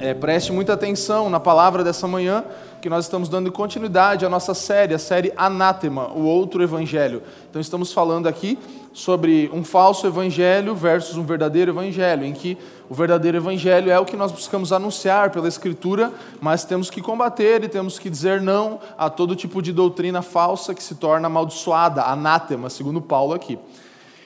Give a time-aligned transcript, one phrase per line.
[0.00, 2.44] É, preste muita atenção na palavra dessa manhã,
[2.82, 7.22] que nós estamos dando continuidade à nossa série, a série Anátema, o outro Evangelho.
[7.48, 8.58] Então, estamos falando aqui
[8.92, 12.58] sobre um falso Evangelho versus um verdadeiro Evangelho, em que
[12.90, 17.62] o verdadeiro Evangelho é o que nós buscamos anunciar pela Escritura, mas temos que combater
[17.62, 22.02] e temos que dizer não a todo tipo de doutrina falsa que se torna amaldiçoada,
[22.02, 23.58] anátema, segundo Paulo aqui.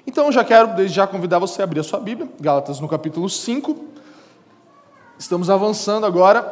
[0.07, 3.29] Então, já quero desde já convidar você a abrir a sua Bíblia, Gálatas no capítulo
[3.29, 3.98] 5.
[5.19, 6.43] Estamos avançando agora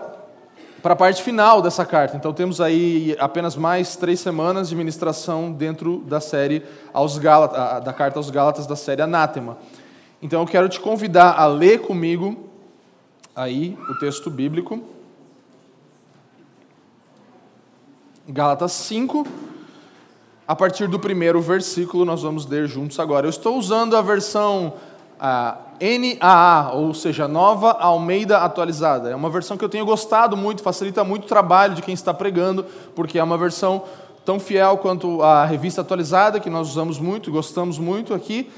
[0.82, 2.16] para a parte final dessa carta.
[2.16, 7.92] Então temos aí apenas mais três semanas de ministração dentro da série aos Gálatas, da
[7.92, 9.56] carta aos Gálatas da série Anátema.
[10.20, 12.50] Então eu quero te convidar a ler comigo
[13.36, 14.82] aí o texto bíblico.
[18.28, 19.24] Gálatas 5,
[20.48, 23.26] a partir do primeiro versículo, nós vamos ler juntos agora.
[23.26, 24.74] Eu estou usando a versão
[25.20, 29.10] a NAA, ou seja, Nova Almeida Atualizada.
[29.10, 32.12] É uma versão que eu tenho gostado muito, facilita muito o trabalho de quem está
[32.14, 33.82] pregando, porque é uma versão
[34.24, 38.50] tão fiel quanto a revista atualizada, que nós usamos muito, gostamos muito aqui.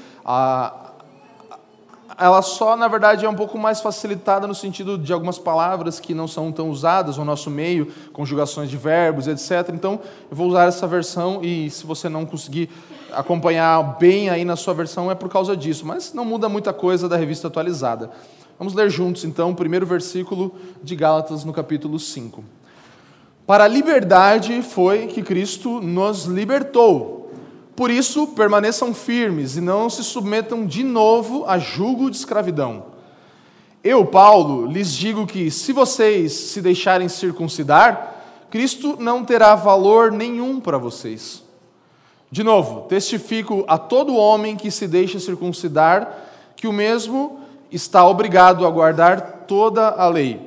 [2.17, 6.13] ela só, na verdade, é um pouco mais facilitada no sentido de algumas palavras que
[6.13, 9.69] não são tão usadas no nosso meio, conjugações de verbos, etc.
[9.73, 12.69] Então, eu vou usar essa versão e se você não conseguir
[13.13, 17.07] acompanhar bem aí na sua versão é por causa disso, mas não muda muita coisa
[17.09, 18.11] da revista atualizada.
[18.57, 22.43] Vamos ler juntos então o primeiro versículo de Gálatas no capítulo 5.
[23.47, 27.31] Para a liberdade foi que Cristo nos libertou.
[27.75, 32.83] Por isso, permaneçam firmes e não se submetam de novo a julgo de escravidão.
[33.81, 38.15] Eu, Paulo, lhes digo que se vocês se deixarem circuncidar,
[38.51, 41.41] Cristo não terá valor nenhum para vocês.
[42.31, 46.25] De novo, testifico a todo homem que se deixa circuncidar
[46.55, 47.39] que o mesmo
[47.71, 50.39] está obrigado a guardar toda a lei.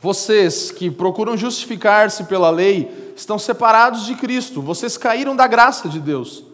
[0.00, 5.98] Vocês que procuram justificar-se pela lei estão separados de Cristo, vocês caíram da graça de
[5.98, 6.44] Deus.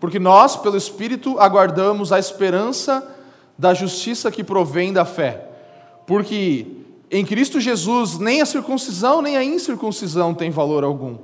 [0.00, 3.06] Porque nós, pelo Espírito, aguardamos a esperança
[3.58, 5.48] da justiça que provém da fé.
[6.06, 6.66] Porque
[7.10, 11.16] em Cristo Jesus nem a circuncisão nem a incircuncisão tem valor algum,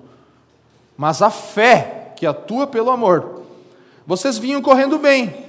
[0.96, 3.42] mas a fé que atua pelo amor.
[4.06, 5.44] Vocês vinham correndo bem.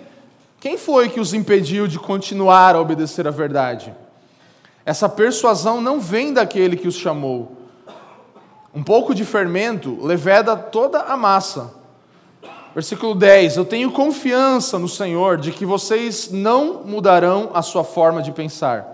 [0.60, 3.96] Quem foi que os impediu de continuar a obedecer à verdade?
[4.86, 7.54] Essa persuasão não vem daquele que os chamou.
[8.74, 11.74] Um pouco de fermento leveda toda a massa.
[12.74, 18.22] Versículo 10: Eu tenho confiança no Senhor de que vocês não mudarão a sua forma
[18.22, 18.86] de pensar.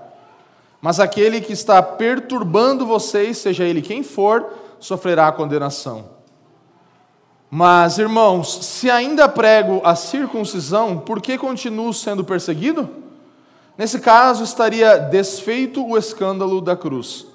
[0.79, 6.20] Mas aquele que está perturbando vocês, seja ele quem for, sofrerá a condenação.
[7.53, 12.89] Mas, irmãos, se ainda prego a circuncisão, por que continuo sendo perseguido?
[13.77, 17.25] Nesse caso, estaria desfeito o escândalo da cruz.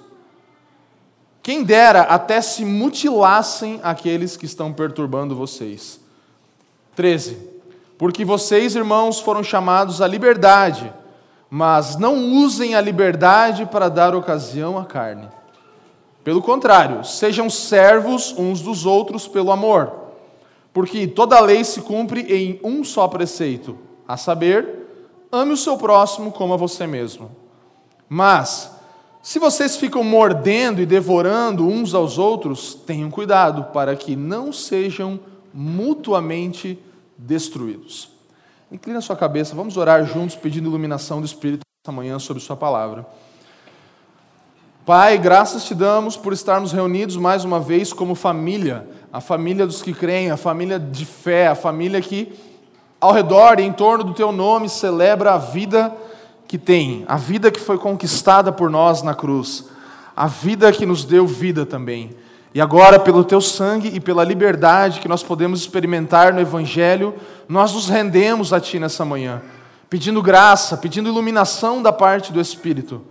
[1.43, 5.99] Quem dera até se mutilassem aqueles que estão perturbando vocês.
[6.95, 7.37] 13.
[7.95, 10.91] Porque vocês, irmãos, foram chamados à liberdade,
[11.47, 15.29] mas não usem a liberdade para dar ocasião à carne.
[16.23, 20.06] Pelo contrário, sejam servos uns dos outros pelo amor.
[20.77, 26.31] Porque toda lei se cumpre em um só preceito, a saber, ame o seu próximo
[26.31, 27.31] como a você mesmo.
[28.07, 28.71] Mas,
[29.19, 35.19] se vocês ficam mordendo e devorando uns aos outros, tenham cuidado para que não sejam
[35.51, 36.77] mutuamente
[37.17, 38.11] destruídos.
[38.71, 43.03] Inclina sua cabeça, vamos orar juntos pedindo iluminação do Espírito esta manhã sobre Sua palavra.
[44.87, 49.81] Pai, graças te damos por estarmos reunidos mais uma vez como família a família dos
[49.81, 52.31] que creem, a família de fé, a família que
[52.97, 55.93] ao redor e em torno do teu nome celebra a vida
[56.47, 59.65] que tem, a vida que foi conquistada por nós na cruz,
[60.15, 62.11] a vida que nos deu vida também.
[62.53, 67.13] E agora, pelo teu sangue e pela liberdade que nós podemos experimentar no Evangelho,
[67.49, 69.41] nós nos rendemos a ti nessa manhã,
[69.89, 73.01] pedindo graça, pedindo iluminação da parte do Espírito.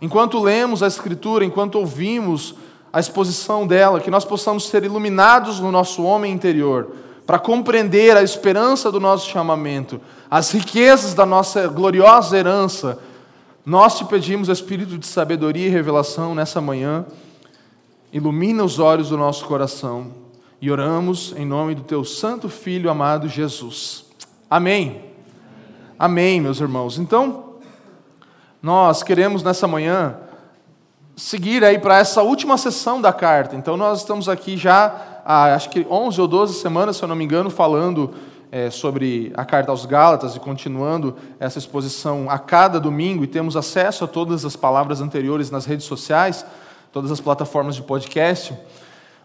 [0.00, 2.54] Enquanto lemos a Escritura, enquanto ouvimos
[2.92, 6.92] a exposição dela, que nós possamos ser iluminados no nosso homem interior,
[7.26, 12.98] para compreender a esperança do nosso chamamento, as riquezas da nossa gloriosa herança,
[13.64, 17.04] Nós te pedimos, Espírito de sabedoria e revelação nessa manhã,
[18.12, 20.12] ilumina os olhos do nosso coração
[20.60, 24.06] e oramos em nome do teu santo filho amado Jesus.
[24.48, 25.02] Amém.
[25.98, 26.98] Amém, meus irmãos.
[26.98, 27.49] Então,
[28.62, 30.16] nós queremos nessa manhã
[31.16, 33.56] seguir aí para essa última sessão da carta.
[33.56, 37.16] Então, nós estamos aqui já há acho que 11 ou 12 semanas, se eu não
[37.16, 38.14] me engano, falando
[38.50, 43.56] é, sobre a carta aos Gálatas e continuando essa exposição a cada domingo e temos
[43.56, 46.44] acesso a todas as palavras anteriores nas redes sociais,
[46.92, 48.54] todas as plataformas de podcast.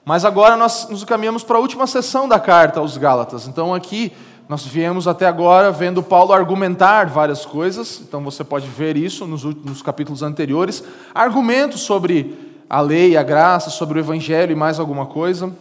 [0.03, 3.47] Mas agora nós nos caminhamos para a última sessão da carta aos Gálatas.
[3.47, 4.13] Então aqui
[4.47, 9.81] nós viemos até agora vendo Paulo argumentar várias coisas, então você pode ver isso nos,
[9.81, 10.83] capítulos anteriores
[11.13, 15.51] argumentos sobre a lei, a graça, sobre o evangelho e mais alguma coisa.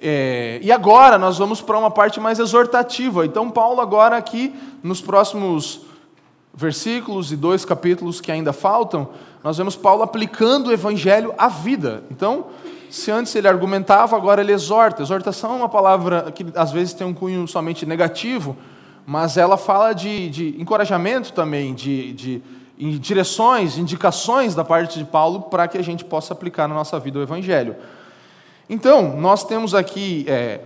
[0.00, 3.24] É, e agora nós vamos para uma parte mais exortativa.
[3.24, 5.82] Então, Paulo, agora aqui, nos próximos
[6.54, 9.10] versículos e dois capítulos que ainda faltam,
[9.44, 12.02] nós vemos Paulo aplicando o evangelho à vida.
[12.10, 12.46] Então,
[12.92, 15.00] se antes ele argumentava, agora ele exorta.
[15.02, 18.54] Exortação é uma palavra que às vezes tem um cunho somente negativo,
[19.06, 22.42] mas ela fala de, de encorajamento também, de, de
[22.98, 27.18] direções, indicações da parte de Paulo para que a gente possa aplicar na nossa vida
[27.18, 27.76] o evangelho.
[28.68, 30.60] Então, nós temos aqui é,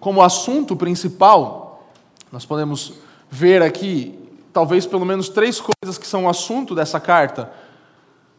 [0.00, 1.88] como assunto principal,
[2.32, 2.94] nós podemos
[3.30, 4.18] ver aqui,
[4.52, 7.52] talvez pelo menos três coisas que são o assunto dessa carta: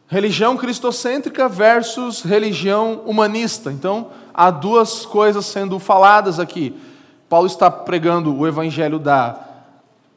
[0.08, 3.72] religião cristocêntrica versus religião humanista.
[3.72, 6.76] Então, há duas coisas sendo faladas aqui.
[7.28, 9.40] Paulo está pregando o evangelho da,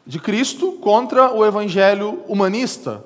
[0.06, 3.02] de Cristo contra o evangelho humanista,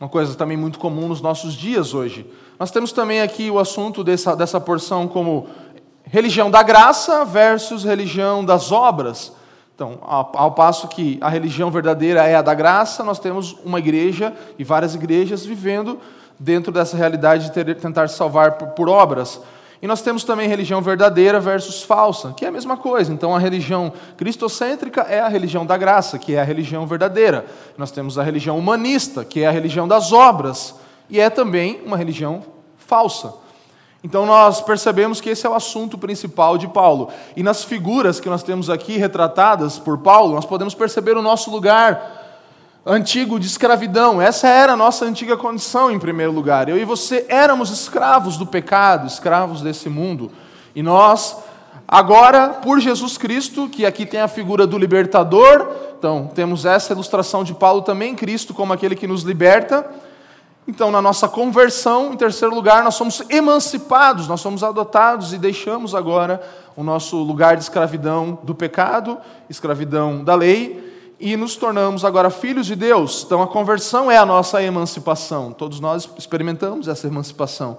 [0.00, 2.26] uma coisa também muito comum nos nossos dias hoje.
[2.58, 5.46] Nós temos também aqui o assunto dessa, dessa porção como
[6.04, 9.32] religião da graça versus religião das obras.
[9.76, 14.32] Então, ao, passo que a religião verdadeira é a da graça, nós temos uma igreja
[14.58, 16.00] e várias igrejas vivendo
[16.38, 19.38] dentro dessa realidade de ter, tentar salvar por, por obras.
[19.82, 23.12] E nós temos também religião verdadeira versus falsa, que é a mesma coisa.
[23.12, 27.44] Então, a religião cristocêntrica é a religião da graça, que é a religião verdadeira.
[27.76, 30.74] Nós temos a religião humanista, que é a religião das obras
[31.10, 32.42] e é também uma religião
[32.78, 33.34] falsa.
[34.04, 37.10] Então nós percebemos que esse é o assunto principal de Paulo.
[37.36, 41.50] E nas figuras que nós temos aqui retratadas por Paulo, nós podemos perceber o nosso
[41.50, 42.24] lugar
[42.86, 44.22] antigo de escravidão.
[44.22, 46.68] Essa era a nossa antiga condição, em primeiro lugar.
[46.68, 50.30] Eu e você éramos escravos do pecado, escravos desse mundo.
[50.72, 51.36] E nós,
[51.88, 57.42] agora, por Jesus Cristo, que aqui tem a figura do libertador, então temos essa ilustração
[57.42, 59.84] de Paulo também, Cristo como aquele que nos liberta.
[60.68, 65.94] Então, na nossa conversão, em terceiro lugar, nós somos emancipados, nós somos adotados e deixamos
[65.94, 66.42] agora
[66.74, 69.16] o nosso lugar de escravidão do pecado,
[69.48, 70.84] escravidão da lei,
[71.20, 73.22] e nos tornamos agora filhos de Deus.
[73.24, 75.52] Então, a conversão é a nossa emancipação.
[75.52, 77.78] Todos nós experimentamos essa emancipação.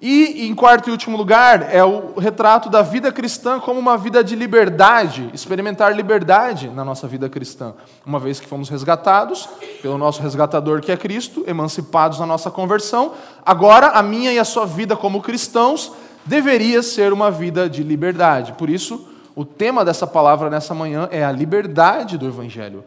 [0.00, 4.22] E, em quarto e último lugar, é o retrato da vida cristã como uma vida
[4.22, 7.74] de liberdade, experimentar liberdade na nossa vida cristã.
[8.06, 9.48] Uma vez que fomos resgatados
[9.82, 13.12] pelo nosso resgatador que é Cristo, emancipados na nossa conversão,
[13.44, 15.90] agora a minha e a sua vida como cristãos
[16.24, 18.52] deveria ser uma vida de liberdade.
[18.52, 22.84] Por isso, o tema dessa palavra nessa manhã é a liberdade do Evangelho.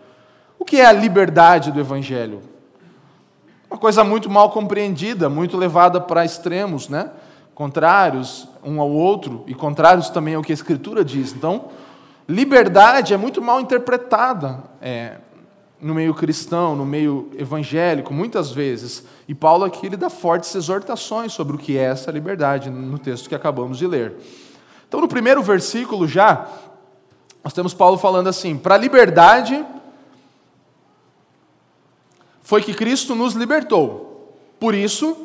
[0.58, 2.51] O que é a liberdade do Evangelho?
[3.72, 7.10] Uma coisa muito mal compreendida, muito levada para extremos, né?
[7.56, 11.32] contrários um ao outro e contrários também ao que a Escritura diz.
[11.32, 11.70] Então,
[12.28, 15.20] liberdade é muito mal interpretada é,
[15.80, 19.06] no meio cristão, no meio evangélico, muitas vezes.
[19.26, 23.30] E Paulo aqui ele dá fortes exortações sobre o que é essa liberdade no texto
[23.30, 24.16] que acabamos de ler.
[24.86, 26.46] Então, no primeiro versículo já,
[27.42, 29.66] nós temos Paulo falando assim: para a liberdade
[32.52, 34.36] foi que Cristo nos libertou.
[34.60, 35.16] Por isso,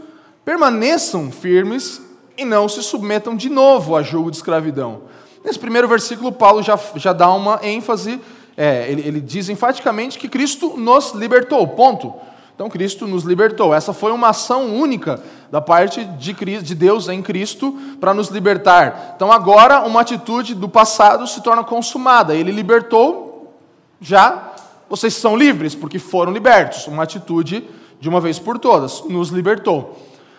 [0.45, 2.01] permaneçam firmes
[2.39, 5.01] e não se submetam de novo a julgo de escravidão.
[5.45, 8.21] Nesse primeiro versículo, Paulo já, já dá uma ênfase,
[8.57, 12.15] é, ele, ele diz enfaticamente que Cristo nos libertou, ponto.
[12.55, 13.75] Então, Cristo nos libertou.
[13.75, 19.15] Essa foi uma ação única da parte de, de Deus em Cristo para nos libertar.
[19.17, 22.37] Então, agora, uma atitude do passado se torna consumada.
[22.37, 23.53] Ele libertou
[24.01, 24.53] já
[24.89, 26.87] vocês são livres porque foram libertos.
[26.87, 27.69] Uma atitude
[28.01, 29.97] de uma vez por todas, nos libertou.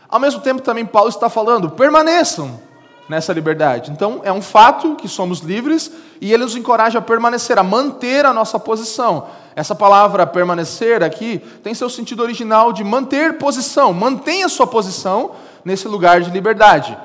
[0.10, 2.60] Ao mesmo tempo, também Paulo está falando: permaneçam
[3.10, 3.92] nessa liberdade.
[3.92, 8.26] Então, é um fato que somos livres e ele nos encoraja a permanecer, a manter
[8.26, 9.28] a nossa posição.
[9.56, 13.94] Essa palavra permanecer aqui tem seu sentido original de manter posição.
[13.94, 15.32] Mantenha sua posição
[15.64, 16.98] nesse lugar de liberdade.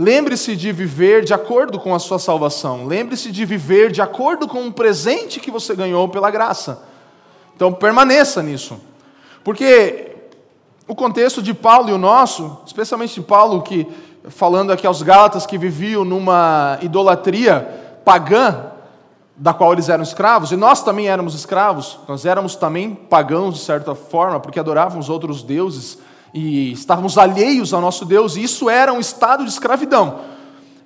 [0.00, 2.86] Lembre-se de viver de acordo com a sua salvação.
[2.86, 6.84] Lembre-se de viver de acordo com o presente que você ganhou pela graça.
[7.56, 8.80] Então permaneça nisso.
[9.42, 10.14] Porque
[10.86, 13.88] o contexto de Paulo e o nosso, especialmente de Paulo, que
[14.28, 18.66] falando aqui aos Gálatas que viviam numa idolatria pagã,
[19.36, 23.60] da qual eles eram escravos, e nós também éramos escravos, nós éramos também pagãos de
[23.60, 25.98] certa forma, porque adorávamos outros deuses
[26.32, 30.20] e estávamos alheios ao nosso Deus, e isso era um estado de escravidão.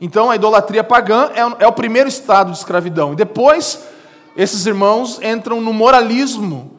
[0.00, 3.12] Então a idolatria pagã é, é o primeiro estado de escravidão.
[3.12, 3.84] E depois,
[4.36, 6.72] esses irmãos entram no moralismo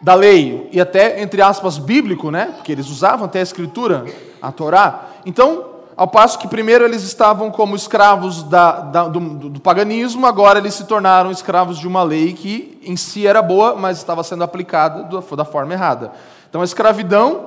[0.00, 2.52] da lei, e até, entre aspas, bíblico, né?
[2.56, 4.04] porque eles usavam até a escritura,
[4.40, 5.10] a Torá.
[5.24, 5.66] Então,
[5.96, 10.74] ao passo que primeiro eles estavam como escravos da, da, do, do, paganismo, agora eles
[10.74, 15.04] se tornaram escravos de uma lei que em si era boa, mas estava sendo aplicada
[15.36, 16.10] da forma errada.
[16.48, 17.46] Então a escravidão,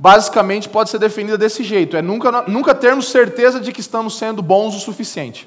[0.00, 4.42] basicamente, pode ser definida desse jeito: é nunca, nunca termos certeza de que estamos sendo
[4.42, 5.46] bons o suficiente.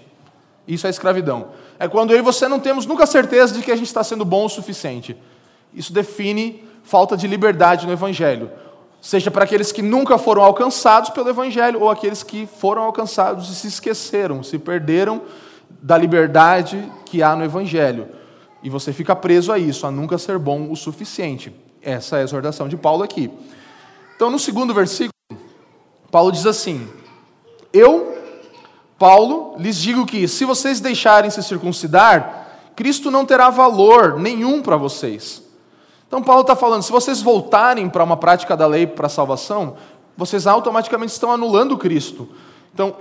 [0.66, 1.48] Isso é escravidão.
[1.78, 4.24] É quando eu e você não temos nunca certeza de que a gente está sendo
[4.24, 5.18] bom o suficiente.
[5.74, 8.50] Isso define falta de liberdade no Evangelho
[9.04, 13.56] seja para aqueles que nunca foram alcançados pelo Evangelho, ou aqueles que foram alcançados e
[13.56, 15.22] se esqueceram, se perderam
[15.70, 18.08] da liberdade que há no Evangelho.
[18.64, 21.54] E você fica preso a isso, a nunca ser bom o suficiente.
[21.82, 23.30] Essa é a exortação de Paulo aqui.
[24.24, 25.12] Então, no segundo versículo,
[26.10, 26.88] Paulo diz assim:
[27.74, 28.18] Eu,
[28.98, 34.78] Paulo, lhes digo que se vocês deixarem se circuncidar, Cristo não terá valor nenhum para
[34.78, 35.44] vocês.
[36.08, 39.76] Então, Paulo está falando: se vocês voltarem para uma prática da lei para a salvação,
[40.16, 42.30] vocês automaticamente estão anulando Cristo.
[42.74, 42.96] Então,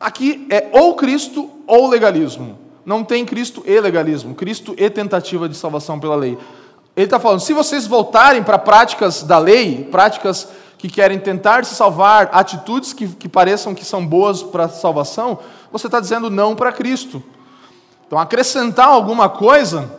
[0.00, 2.58] aqui é ou Cristo ou legalismo.
[2.86, 6.38] Não tem Cristo e legalismo, Cristo e tentativa de salvação pela lei.
[6.96, 10.48] Ele está falando: se vocês voltarem para práticas da lei, práticas
[10.78, 15.38] que querem tentar se salvar, atitudes que, que pareçam que são boas para a salvação,
[15.72, 17.22] você está dizendo não para Cristo.
[18.06, 19.90] Então, acrescentar alguma coisa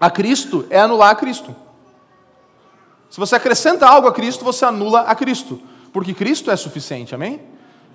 [0.00, 1.54] a Cristo é anular a Cristo.
[3.10, 5.60] Se você acrescenta algo a Cristo, você anula a Cristo,
[5.92, 7.40] porque Cristo é suficiente, amém?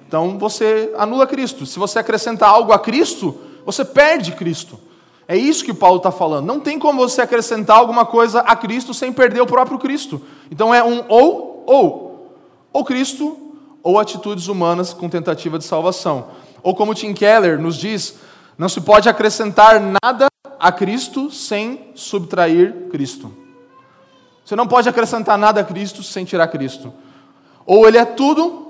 [0.08, 1.65] Então você anula Cristo.
[1.65, 4.79] Se você acrescenta algo a Cristo, você perde Cristo.
[5.27, 6.46] É isso que Paulo está falando.
[6.46, 10.22] Não tem como você acrescentar alguma coisa a Cristo sem perder o próprio Cristo.
[10.51, 12.38] Então é um ou, ou.
[12.72, 13.38] Ou Cristo,
[13.82, 16.27] ou atitudes humanas com tentativa de salvação.
[16.62, 18.17] Ou como Tim Keller nos diz,
[18.58, 20.27] não se pode acrescentar nada
[20.60, 23.32] a Cristo sem subtrair Cristo.
[24.44, 26.94] Você não pode acrescentar nada a Cristo sem tirar Cristo.
[27.65, 28.67] Ou ele é tudo,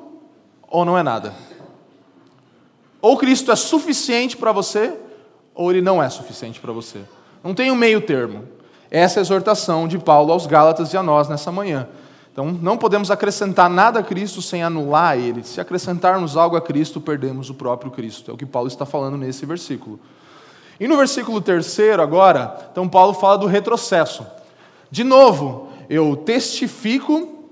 [0.69, 1.33] ou não é nada.
[3.01, 4.97] Ou Cristo é suficiente para você,
[5.55, 6.99] ou ele não é suficiente para você.
[7.43, 8.43] Não tem um meio termo.
[8.91, 11.87] Essa é a exortação de Paulo aos Gálatas e a nós nessa manhã.
[12.31, 15.41] Então, não podemos acrescentar nada a Cristo sem anular ele.
[15.43, 18.29] Se acrescentarmos algo a Cristo, perdemos o próprio Cristo.
[18.29, 19.97] É o que Paulo está falando nesse versículo.
[20.77, 24.27] E no versículo terceiro, agora, então Paulo fala do retrocesso.
[24.91, 27.45] De novo, eu testifico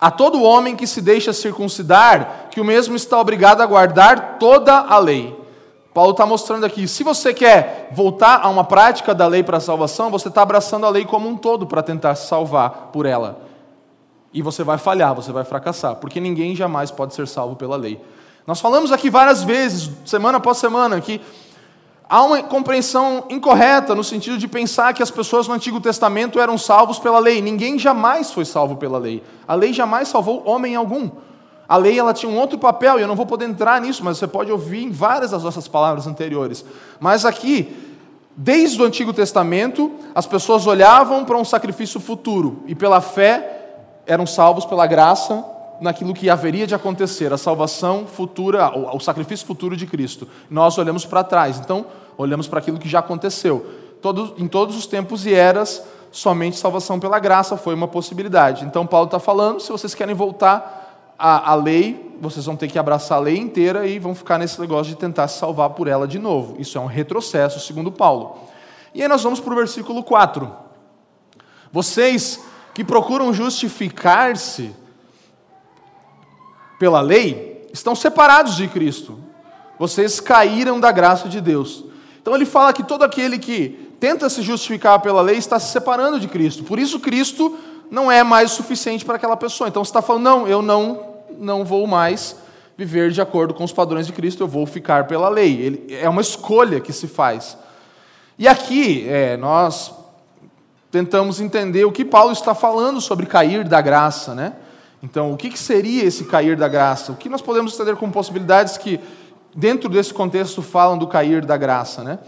[0.00, 4.74] a todo homem que se deixa circuncidar que o mesmo está obrigado a guardar toda
[4.74, 5.37] a lei.
[5.98, 9.60] Paulo está mostrando aqui: se você quer voltar a uma prática da lei para a
[9.60, 13.40] salvação, você está abraçando a lei como um todo para tentar se salvar por ela.
[14.32, 18.00] E você vai falhar, você vai fracassar, porque ninguém jamais pode ser salvo pela lei.
[18.46, 21.20] Nós falamos aqui várias vezes, semana após semana, que
[22.10, 26.56] Há uma compreensão incorreta no sentido de pensar que as pessoas no Antigo Testamento eram
[26.56, 27.42] salvos pela lei.
[27.42, 29.22] Ninguém jamais foi salvo pela lei.
[29.46, 31.10] A lei jamais salvou homem algum.
[31.68, 34.16] A lei ela tinha um outro papel, e eu não vou poder entrar nisso, mas
[34.16, 36.64] você pode ouvir em várias das nossas palavras anteriores.
[36.98, 37.76] Mas aqui,
[38.34, 43.56] desde o Antigo Testamento, as pessoas olhavam para um sacrifício futuro e pela fé
[44.06, 45.44] eram salvos pela graça
[45.78, 50.26] naquilo que haveria de acontecer, a salvação futura, o sacrifício futuro de Cristo.
[50.48, 51.84] Nós olhamos para trás, então
[52.16, 53.66] olhamos para aquilo que já aconteceu.
[54.00, 58.64] Todo, em todos os tempos e eras, somente salvação pela graça foi uma possibilidade.
[58.64, 60.87] Então Paulo está falando, se vocês querem voltar
[61.18, 64.60] à, à lei, vocês vão ter que abraçar a lei inteira e vão ficar nesse
[64.60, 66.56] negócio de tentar se salvar por ela de novo.
[66.58, 68.38] Isso é um retrocesso, segundo Paulo.
[68.94, 70.50] E aí nós vamos para o versículo 4.
[71.72, 72.40] Vocês
[72.72, 74.74] que procuram justificar-se
[76.78, 79.18] pela lei estão separados de Cristo.
[79.78, 81.84] Vocês caíram da graça de Deus.
[82.20, 86.20] Então ele fala que todo aquele que tenta se justificar pela lei está se separando
[86.20, 86.64] de Cristo.
[86.64, 87.56] Por isso Cristo
[87.90, 89.68] não é mais suficiente para aquela pessoa.
[89.68, 91.07] Então você está falando, não, eu não,
[91.38, 92.36] não vou mais
[92.76, 95.60] viver de acordo com os padrões de Cristo, eu vou ficar pela lei.
[95.60, 97.56] Ele, é uma escolha que se faz.
[98.38, 99.92] E aqui é, nós
[100.90, 104.54] tentamos entender o que Paulo está falando sobre cair da graça, né?
[105.02, 107.12] Então, o que seria esse cair da graça?
[107.12, 108.98] O que nós podemos entender como possibilidades que,
[109.54, 112.02] dentro desse contexto, falam do cair da graça?
[112.02, 112.18] Né?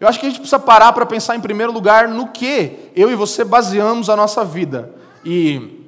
[0.00, 3.10] Eu acho que a gente precisa parar para pensar, em primeiro lugar, no que eu
[3.10, 4.92] e você baseamos a nossa vida.
[5.24, 5.83] E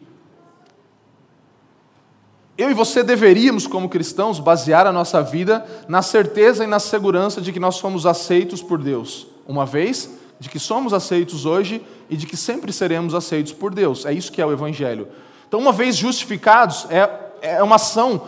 [2.58, 7.40] eu e você deveríamos, como cristãos, basear a nossa vida na certeza e na segurança
[7.40, 10.10] de que nós somos aceitos por Deus, uma vez,
[10.40, 14.06] de que somos aceitos hoje e de que sempre seremos aceitos por Deus.
[14.06, 15.08] É isso que é o Evangelho.
[15.46, 17.10] Então, uma vez justificados, é,
[17.42, 18.22] é uma ação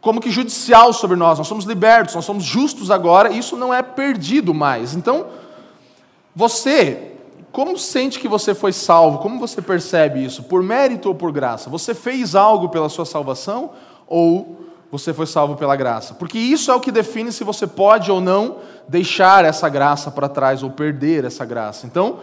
[0.00, 1.38] como que judicial sobre nós.
[1.38, 4.94] Nós somos libertos, nós somos justos agora, e isso não é perdido mais.
[4.94, 5.26] Então,
[6.34, 7.16] você,
[7.52, 9.18] como sente que você foi salvo?
[9.18, 10.44] Como você percebe isso?
[10.44, 11.68] Por mérito ou por graça?
[11.68, 13.70] Você fez algo pela sua salvação
[14.06, 16.14] ou você foi salvo pela graça?
[16.14, 18.56] Porque isso é o que define se você pode ou não
[18.88, 21.86] deixar essa graça para trás ou perder essa graça.
[21.86, 22.18] Então,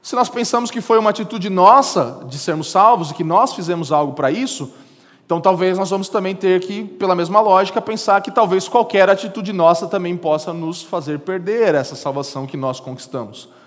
[0.00, 3.92] se nós pensamos que foi uma atitude nossa de sermos salvos e que nós fizemos
[3.92, 4.72] algo para isso,
[5.26, 9.52] então talvez nós vamos também ter que, pela mesma lógica, pensar que talvez qualquer atitude
[9.52, 13.57] nossa também possa nos fazer perder essa salvação que nós conquistamos.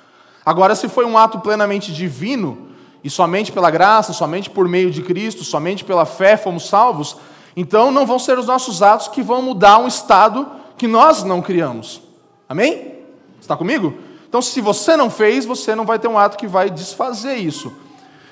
[0.46, 2.70] Agora, se foi um ato plenamente divino,
[3.04, 7.18] e somente pela graça, somente por meio de Cristo, somente pela fé fomos salvos,
[7.56, 11.42] então não vão ser os nossos atos que vão mudar um estado que nós não
[11.42, 12.02] criamos.
[12.48, 13.00] Amém?
[13.40, 13.94] Está comigo?
[14.28, 17.74] Então, se você não fez, você não vai ter um ato que vai desfazer isso.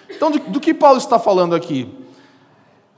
[0.09, 1.93] Então, do, do que Paulo está falando aqui?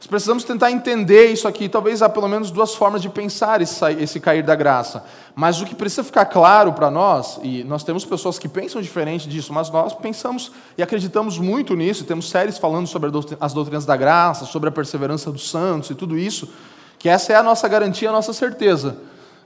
[0.01, 1.69] Nós precisamos tentar entender isso aqui.
[1.69, 5.05] Talvez há pelo menos duas formas de pensar esse, cair da graça.
[5.35, 9.29] Mas o que precisa ficar claro para nós, e nós temos pessoas que pensam diferente
[9.29, 12.03] disso, mas nós pensamos e acreditamos muito nisso.
[12.03, 16.17] Temos séries falando sobre as doutrinas da graça, sobre a perseverança dos santos e tudo
[16.17, 16.49] isso.
[16.97, 18.97] Que essa é a nossa garantia, a nossa certeza.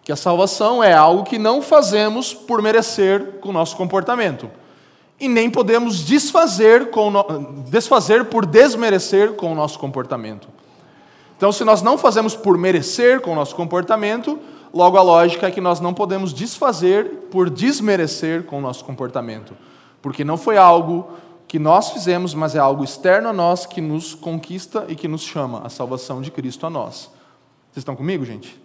[0.05, 4.49] Que a salvação é algo que não fazemos por merecer com o nosso comportamento
[5.19, 7.11] e nem podemos desfazer, com
[7.69, 10.47] desfazer por desmerecer com o nosso comportamento.
[11.37, 14.39] Então, se nós não fazemos por merecer com o nosso comportamento,
[14.73, 19.53] logo a lógica é que nós não podemos desfazer por desmerecer com o nosso comportamento,
[20.01, 21.09] porque não foi algo
[21.47, 25.21] que nós fizemos, mas é algo externo a nós que nos conquista e que nos
[25.21, 27.11] chama a salvação de Cristo a nós.
[27.71, 28.59] Vocês estão comigo, gente?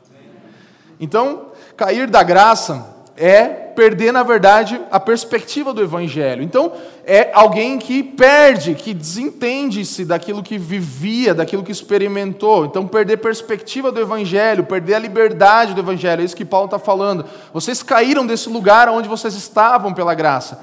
[0.99, 1.47] Então,
[1.77, 6.43] cair da graça é perder, na verdade, a perspectiva do Evangelho.
[6.43, 6.73] Então,
[7.05, 12.65] é alguém que perde, que desentende-se daquilo que vivia, daquilo que experimentou.
[12.65, 16.23] Então, perder perspectiva do Evangelho, perder a liberdade do Evangelho.
[16.23, 17.27] É isso que Paulo está falando.
[17.53, 20.59] Vocês caíram desse lugar onde vocês estavam pela graça.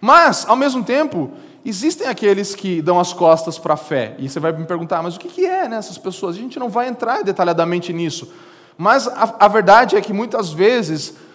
[0.00, 1.30] Mas, ao mesmo tempo,
[1.62, 4.14] existem aqueles que dão as costas para a fé.
[4.18, 6.36] E você vai me perguntar, mas o que é nessas pessoas?
[6.36, 8.32] A gente não vai entrar detalhadamente nisso.
[8.78, 11.27] Mas a, a verdade é que muitas vezes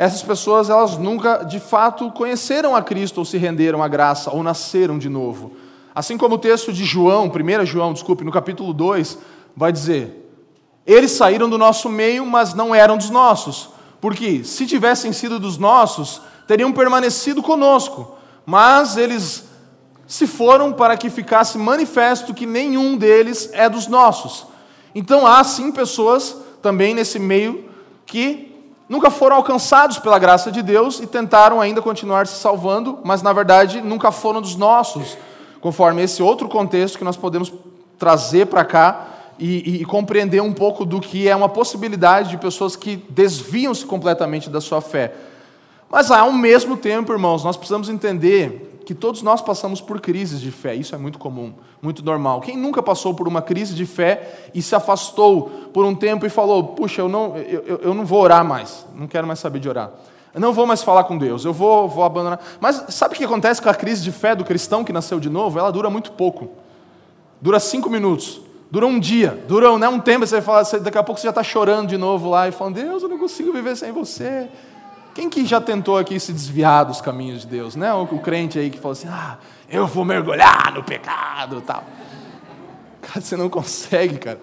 [0.00, 4.42] essas pessoas elas nunca de fato conheceram a Cristo ou se renderam à graça ou
[4.42, 5.52] nasceram de novo.
[5.94, 9.18] Assim como o texto de João, 1 João, desculpe, no capítulo 2,
[9.54, 10.32] vai dizer:
[10.86, 13.68] Eles saíram do nosso meio, mas não eram dos nossos.
[14.00, 18.16] Porque se tivessem sido dos nossos, teriam permanecido conosco.
[18.46, 19.44] Mas eles
[20.06, 24.46] se foram para que ficasse manifesto que nenhum deles é dos nossos.
[24.94, 27.68] Então há sim pessoas também nesse meio
[28.06, 28.49] que
[28.90, 33.32] nunca foram alcançados pela graça de Deus e tentaram ainda continuar se salvando, mas na
[33.32, 35.16] verdade nunca foram dos nossos,
[35.60, 37.52] conforme esse outro contexto que nós podemos
[37.96, 39.06] trazer para cá
[39.38, 43.86] e, e, e, compreender um pouco do que é uma possibilidade de pessoas que desviam-se
[43.86, 45.14] completamente da sua fé.
[45.88, 50.50] Mas ao mesmo tempo, irmãos, nós precisamos entender que todos nós passamos por crises de
[50.50, 52.40] fé, isso é muito comum, muito normal.
[52.40, 56.28] Quem nunca passou por uma crise de fé e se afastou por um tempo e
[56.28, 59.68] falou: Puxa, eu não, eu, eu não vou orar mais, não quero mais saber de
[59.68, 59.92] orar.
[60.34, 62.40] Eu não vou mais falar com Deus, eu vou, vou abandonar.
[62.60, 65.30] Mas sabe o que acontece com a crise de fé do cristão que nasceu de
[65.30, 65.56] novo?
[65.56, 66.50] Ela dura muito pouco.
[67.40, 68.40] Dura cinco minutos,
[68.72, 70.26] dura um dia, dura né, um tempo.
[70.26, 73.04] Você fala, daqui a pouco você já está chorando de novo lá e falando: Deus,
[73.04, 74.48] eu não consigo viver sem você.
[75.14, 77.92] Quem que já tentou aqui se desviar dos caminhos de Deus, né?
[77.92, 81.84] O, o crente aí que fala assim, ah, eu vou mergulhar no pecado tal.
[83.02, 84.40] Cara, você não consegue, cara.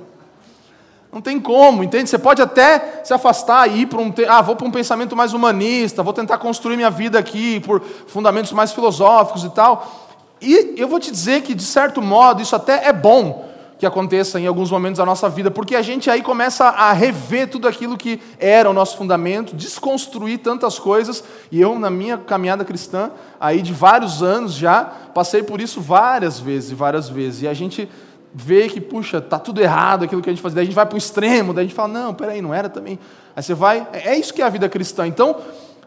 [1.12, 2.10] Não tem como, entende?
[2.10, 4.14] Você pode até se afastar e ir para um.
[4.28, 8.52] Ah, vou para um pensamento mais humanista, vou tentar construir minha vida aqui por fundamentos
[8.52, 10.06] mais filosóficos e tal.
[10.42, 13.47] E eu vou te dizer que, de certo modo, isso até é bom,
[13.78, 17.48] que aconteça em alguns momentos da nossa vida, porque a gente aí começa a rever
[17.48, 22.66] tudo aquilo que era o nosso fundamento, desconstruir tantas coisas, e eu, na minha caminhada
[22.66, 27.54] cristã, aí de vários anos já, passei por isso várias vezes várias vezes, e a
[27.54, 27.88] gente
[28.34, 30.86] vê que, puxa, tá tudo errado aquilo que a gente fazia, daí a gente vai
[30.86, 33.00] para o extremo, daí a gente fala, não, peraí, não era também.
[33.36, 35.08] Aí você vai, é, é isso que é a vida cristã.
[35.08, 35.38] Então,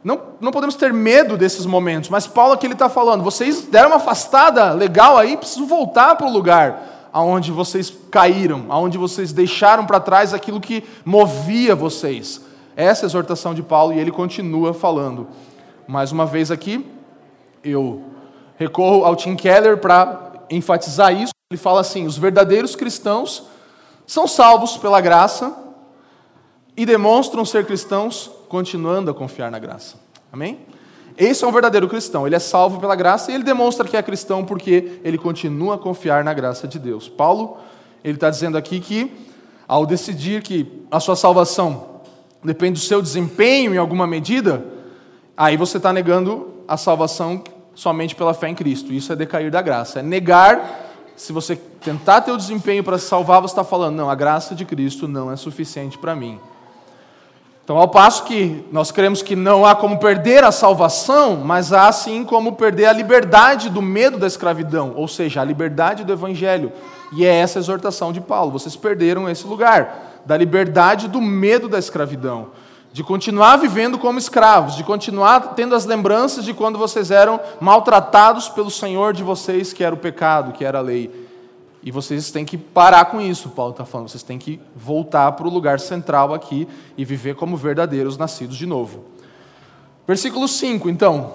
[0.03, 3.89] não, não podemos ter medo desses momentos, mas Paulo aqui ele está falando, vocês deram
[3.89, 9.87] uma afastada legal aí, precisam voltar para o lugar aonde vocês caíram, aonde vocês deixaram
[9.87, 12.41] para trás aquilo que movia vocês.
[12.77, 15.29] Essa é a exortação de Paulo e ele continua falando.
[15.87, 16.87] Mais uma vez aqui,
[17.65, 18.03] eu
[18.57, 21.33] recorro ao Tim Keller para enfatizar isso.
[21.51, 23.45] Ele fala assim: os verdadeiros cristãos
[24.07, 25.57] são salvos pela graça
[26.77, 29.97] e demonstram ser cristãos continuando a confiar na graça.
[30.33, 30.61] Amém?
[31.21, 32.27] Esse é um verdadeiro cristão.
[32.27, 35.79] Ele é salvo pela graça e ele demonstra que é cristão porque ele continua a
[35.79, 37.11] confiar na graça de Deus.
[37.11, 37.59] Paulo,
[38.03, 39.13] ele está dizendo aqui que
[39.69, 42.01] ao decidir que a sua salvação
[42.43, 44.65] depende do seu desempenho em alguma medida,
[45.37, 48.91] aí você está negando a salvação somente pela fé em Cristo.
[48.91, 50.01] Isso é decair da graça.
[50.01, 54.09] É negar, se você tentar ter o desempenho para se salvar, você está falando, não,
[54.09, 56.41] a graça de Cristo não é suficiente para mim.
[57.71, 61.93] Então, ao passo que nós cremos que não há como perder a salvação, mas há
[61.93, 66.73] sim como perder a liberdade do medo da escravidão, ou seja, a liberdade do evangelho.
[67.13, 68.51] E é essa a exortação de Paulo.
[68.51, 72.49] Vocês perderam esse lugar da liberdade do medo da escravidão
[72.93, 78.49] de continuar vivendo como escravos, de continuar tendo as lembranças de quando vocês eram maltratados
[78.49, 81.20] pelo Senhor de vocês, que era o pecado, que era a lei.
[81.83, 84.09] E vocês têm que parar com isso, Paulo está falando.
[84.09, 88.67] Vocês têm que voltar para o lugar central aqui e viver como verdadeiros nascidos de
[88.67, 89.05] novo.
[90.07, 91.35] Versículo 5, então.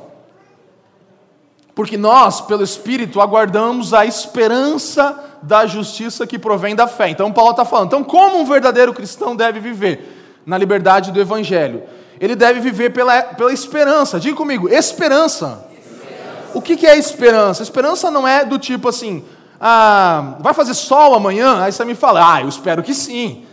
[1.74, 7.10] Porque nós, pelo Espírito, aguardamos a esperança da justiça que provém da fé.
[7.10, 7.88] Então, Paulo está falando.
[7.88, 10.16] Então, como um verdadeiro cristão deve viver?
[10.46, 11.84] na liberdade do Evangelho.
[12.20, 14.20] Ele deve viver pela, pela esperança.
[14.20, 15.66] Diga comigo, esperança.
[15.72, 16.52] esperança.
[16.54, 17.64] O que, que é esperança?
[17.64, 19.26] Esperança não é do tipo assim,
[19.60, 21.62] ah, vai fazer sol amanhã?
[21.62, 23.46] Aí você me fala, ah, eu espero que sim.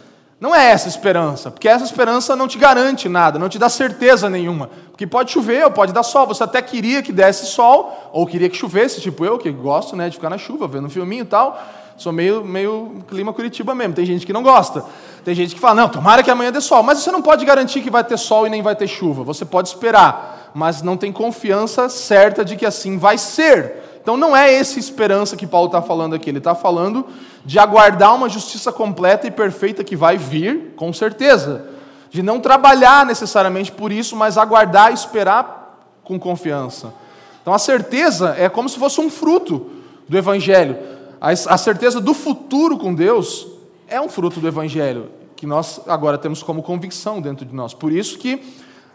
[0.43, 4.29] Não é essa esperança, porque essa esperança não te garante nada, não te dá certeza
[4.29, 4.71] nenhuma.
[4.91, 6.27] Porque pode chover ou pode dar sol.
[6.27, 10.09] Você até queria que desse sol, ou queria que chovesse, tipo eu, que gosto né,
[10.09, 11.63] de ficar na chuva, vendo um filminho e tal.
[11.97, 13.95] Sou meio, meio clima Curitiba mesmo.
[13.95, 14.85] Tem gente que não gosta.
[15.25, 16.83] Tem gente que fala, não, tomara que amanhã dê sol.
[16.83, 19.23] Mas você não pode garantir que vai ter sol e nem vai ter chuva.
[19.23, 23.82] Você pode esperar, mas não tem confiança certa de que assim vai ser.
[24.03, 26.29] Então não é essa esperança que Paulo está falando aqui.
[26.29, 27.07] Ele está falando
[27.45, 31.67] de aguardar uma justiça completa e perfeita que vai vir, com certeza.
[32.11, 36.93] De não trabalhar necessariamente por isso, mas aguardar e esperar com confiança.
[37.41, 39.71] Então a certeza é como se fosse um fruto
[40.09, 40.77] do Evangelho
[41.23, 43.47] a certeza do futuro com Deus
[43.87, 47.73] é um fruto do Evangelho, que nós agora temos como convicção dentro de nós.
[47.73, 48.43] Por isso que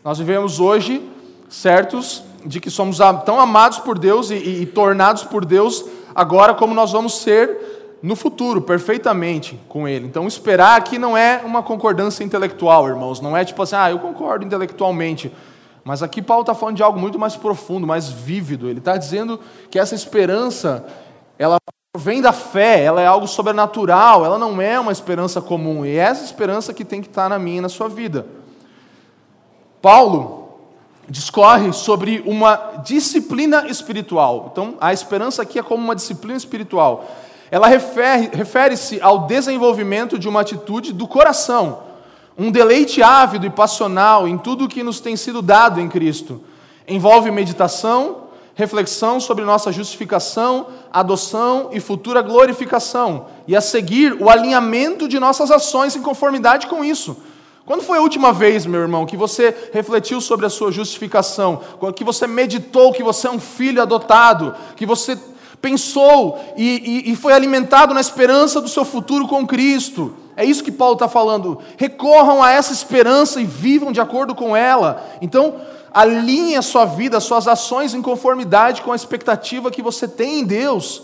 [0.04, 1.02] nós vivemos hoje
[1.48, 5.83] certos de que somos tão amados por Deus e, e, e tornados por Deus
[6.15, 10.05] agora como nós vamos ser no futuro, perfeitamente com Ele.
[10.05, 13.19] Então, esperar aqui não é uma concordância intelectual, irmãos.
[13.19, 15.31] Não é tipo assim, ah, eu concordo intelectualmente.
[15.83, 18.69] Mas aqui Paulo está falando de algo muito mais profundo, mais vívido.
[18.69, 20.86] Ele está dizendo que essa esperança,
[21.38, 21.57] ela
[21.97, 25.95] vem da fé, ela é algo sobrenatural, ela não é uma esperança comum, e é
[25.97, 28.27] essa esperança que tem que estar na minha e na sua vida.
[29.81, 30.46] Paulo
[31.10, 34.50] discorre sobre uma disciplina espiritual.
[34.52, 37.10] Então, a esperança aqui é como uma disciplina espiritual.
[37.50, 41.80] Ela refere-se refere ao desenvolvimento de uma atitude do coração,
[42.38, 46.41] um deleite ávido e passional em tudo o que nos tem sido dado em Cristo.
[46.86, 55.08] Envolve meditação, reflexão sobre nossa justificação, adoção e futura glorificação, e a seguir o alinhamento
[55.08, 57.15] de nossas ações em conformidade com isso.
[57.67, 61.60] Quando foi a última vez, meu irmão, que você refletiu sobre a sua justificação,
[61.93, 65.19] que você meditou que você é um filho adotado, que você
[65.62, 70.15] pensou e, e, e foi alimentado na esperança do seu futuro com Cristo?
[70.38, 71.60] É isso que Paulo está falando.
[71.75, 75.06] Recorram a essa esperança e vivam de acordo com ela.
[75.21, 75.56] Então,
[75.93, 80.39] alinhe a sua vida, as suas ações em conformidade com a expectativa que você tem
[80.39, 81.03] em Deus.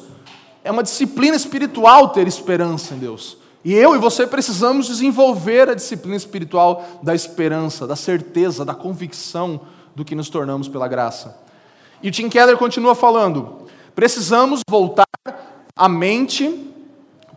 [0.64, 3.43] É uma disciplina espiritual ter esperança em Deus.
[3.64, 9.62] E eu e você precisamos desenvolver a disciplina espiritual da esperança, da certeza, da convicção
[9.96, 11.38] do que nos tornamos pela graça.
[12.02, 15.08] E o Tim Keller continua falando: precisamos voltar
[15.76, 16.72] a mente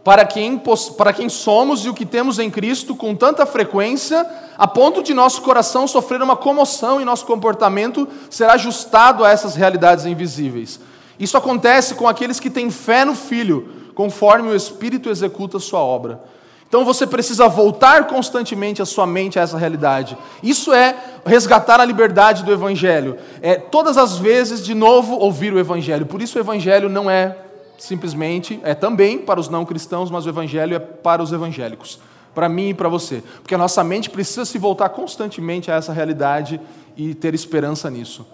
[0.02, 0.60] para quem,
[0.96, 4.24] para quem somos e o que temos em Cristo com tanta frequência,
[4.56, 9.56] a ponto de nosso coração sofrer uma comoção e nosso comportamento ser ajustado a essas
[9.56, 10.80] realidades invisíveis.
[11.18, 15.80] Isso acontece com aqueles que têm fé no Filho, conforme o Espírito executa a sua
[15.80, 16.20] obra.
[16.68, 20.16] Então você precisa voltar constantemente a sua mente a essa realidade.
[20.42, 23.16] Isso é resgatar a liberdade do Evangelho.
[23.42, 26.06] É todas as vezes de novo ouvir o Evangelho.
[26.06, 27.38] Por isso o Evangelho não é
[27.78, 31.98] simplesmente é também para os não cristãos, mas o evangelho é para os evangélicos,
[32.34, 35.92] para mim e para você, porque a nossa mente precisa se voltar constantemente a essa
[35.92, 36.60] realidade
[36.96, 38.26] e ter esperança nisso.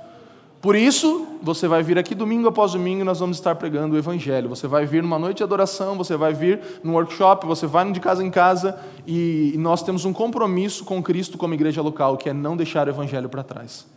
[0.62, 3.98] Por isso, você vai vir aqui domingo após domingo e nós vamos estar pregando o
[3.98, 4.48] Evangelho.
[4.48, 7.98] Você vai vir numa noite de adoração, você vai vir num workshop, você vai de
[7.98, 12.32] casa em casa e nós temos um compromisso com Cristo como igreja local, que é
[12.32, 13.88] não deixar o Evangelho para trás.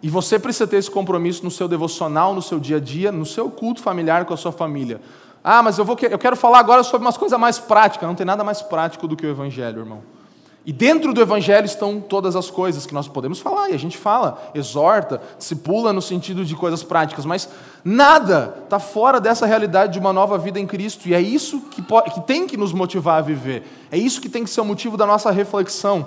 [0.00, 3.26] E você precisa ter esse compromisso no seu devocional, no seu dia a dia, no
[3.26, 5.00] seu culto familiar com a sua família.
[5.42, 8.06] Ah, mas eu, vou, eu quero falar agora sobre umas coisas mais práticas.
[8.08, 10.13] Não tem nada mais prático do que o Evangelho, irmão.
[10.66, 13.98] E dentro do Evangelho estão todas as coisas que nós podemos falar, e a gente
[13.98, 17.50] fala, exorta, se pula no sentido de coisas práticas, mas
[17.84, 21.82] nada está fora dessa realidade de uma nova vida em Cristo, e é isso que,
[21.82, 24.64] pode, que tem que nos motivar a viver, é isso que tem que ser o
[24.64, 26.06] motivo da nossa reflexão,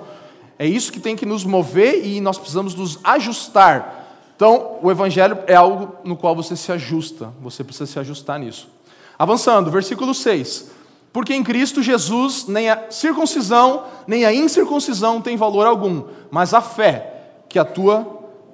[0.58, 4.06] é isso que tem que nos mover e nós precisamos nos ajustar.
[4.34, 8.68] Então, o Evangelho é algo no qual você se ajusta, você precisa se ajustar nisso.
[9.16, 10.77] Avançando, versículo 6.
[11.18, 16.60] Porque em Cristo Jesus nem a circuncisão nem a incircuncisão tem valor algum, mas a
[16.60, 18.06] fé que atua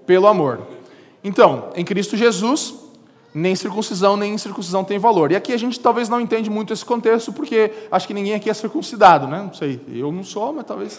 [0.06, 0.60] pelo amor.
[1.22, 2.74] Então, em Cristo Jesus,
[3.34, 5.30] nem circuncisão nem incircuncisão tem valor.
[5.30, 8.48] E aqui a gente talvez não entende muito esse contexto, porque acho que ninguém aqui
[8.48, 9.42] é circuncidado, né?
[9.42, 10.98] Não sei, eu não sou, mas talvez.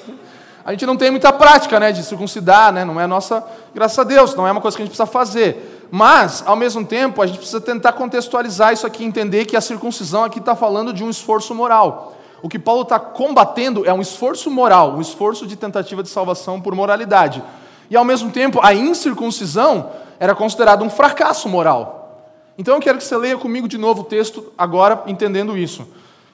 [0.63, 2.85] A gente não tem muita prática né, de circuncidar, né?
[2.85, 5.74] não é nossa, graças a Deus, não é uma coisa que a gente precisa fazer.
[5.91, 10.23] Mas, ao mesmo tempo, a gente precisa tentar contextualizar isso aqui, entender que a circuncisão
[10.23, 12.15] aqui está falando de um esforço moral.
[12.41, 16.59] O que Paulo está combatendo é um esforço moral, um esforço de tentativa de salvação
[16.59, 17.41] por moralidade.
[17.89, 22.31] E, ao mesmo tempo, a incircuncisão era considerada um fracasso moral.
[22.57, 25.87] Então, eu quero que você leia comigo de novo o texto, agora entendendo isso.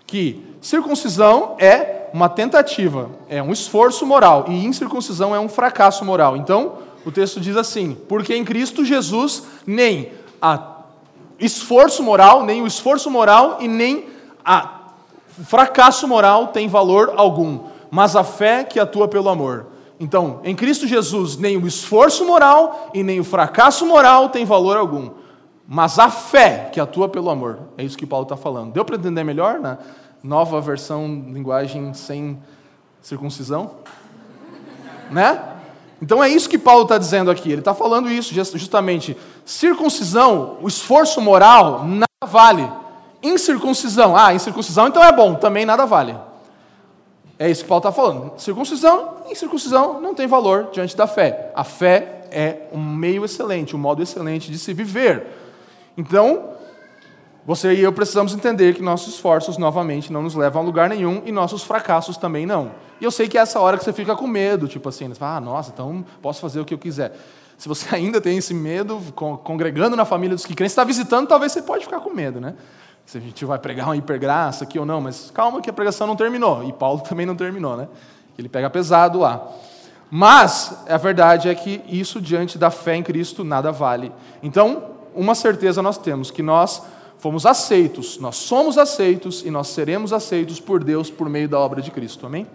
[0.05, 6.35] Que circuncisão é uma tentativa, é um esforço moral, e incircuncisão é um fracasso moral.
[6.35, 6.73] Então,
[7.05, 10.11] o texto diz assim: porque em Cristo Jesus nem
[10.41, 10.77] a
[11.39, 14.05] esforço moral, nem o esforço moral e nem
[14.45, 14.79] a
[15.47, 19.67] fracasso moral tem valor algum, mas a fé que atua pelo amor.
[19.99, 24.77] Então, em Cristo Jesus, nem o esforço moral e nem o fracasso moral tem valor
[24.77, 25.11] algum,
[25.67, 27.59] mas a fé que atua pelo amor.
[27.77, 28.73] É isso que Paulo está falando.
[28.73, 29.59] Deu para entender melhor?
[29.59, 29.77] Né?
[30.23, 32.39] nova versão linguagem sem
[33.01, 33.71] circuncisão?
[35.09, 35.41] Né?
[36.01, 37.51] Então é isso que Paulo está dizendo aqui.
[37.51, 39.15] Ele está falando isso justamente.
[39.45, 42.67] Circuncisão, o esforço moral, nada vale.
[43.21, 46.17] Incircuncisão, ah, incircuncisão então é bom, também nada vale.
[47.37, 48.33] É isso que Paulo está falando.
[48.37, 51.51] Circuncisão, incircuncisão não tem valor diante da fé.
[51.55, 55.27] A fé é um meio excelente, um modo excelente de se viver.
[55.97, 56.51] Então,
[57.45, 61.23] você e eu precisamos entender que nossos esforços, novamente, não nos levam a lugar nenhum
[61.25, 62.71] e nossos fracassos também não.
[62.99, 65.15] E eu sei que é essa hora que você fica com medo, tipo assim, você
[65.15, 67.17] fala, ah, nossa, então posso fazer o que eu quiser.
[67.57, 69.01] Se você ainda tem esse medo,
[69.43, 72.53] congregando na família dos que creem, está visitando, talvez você pode ficar com medo, né?
[73.07, 76.05] Se a gente vai pregar uma hipergraça aqui ou não, mas calma que a pregação
[76.05, 76.63] não terminou.
[76.63, 77.87] E Paulo também não terminou, né?
[78.37, 79.47] Ele pega pesado lá.
[80.09, 84.11] Mas a verdade é que isso, diante da fé em Cristo, nada vale.
[84.43, 86.83] Então, uma certeza nós temos, que nós
[87.21, 91.79] fomos aceitos, nós somos aceitos e nós seremos aceitos por Deus por meio da obra
[91.79, 92.25] de Cristo.
[92.25, 92.47] Amém?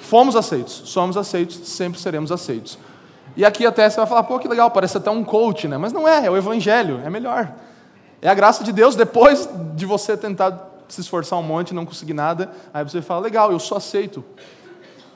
[0.00, 2.76] Fomos aceitos, somos aceitos, sempre seremos aceitos.
[3.36, 5.78] E aqui até você vai falar, pô, que legal, parece até um coach, né?
[5.78, 7.54] Mas não é, é o evangelho, é melhor.
[8.20, 11.86] É a graça de Deus depois de você tentar se esforçar um monte e não
[11.86, 14.24] conseguir nada, aí você fala, legal, eu sou aceito.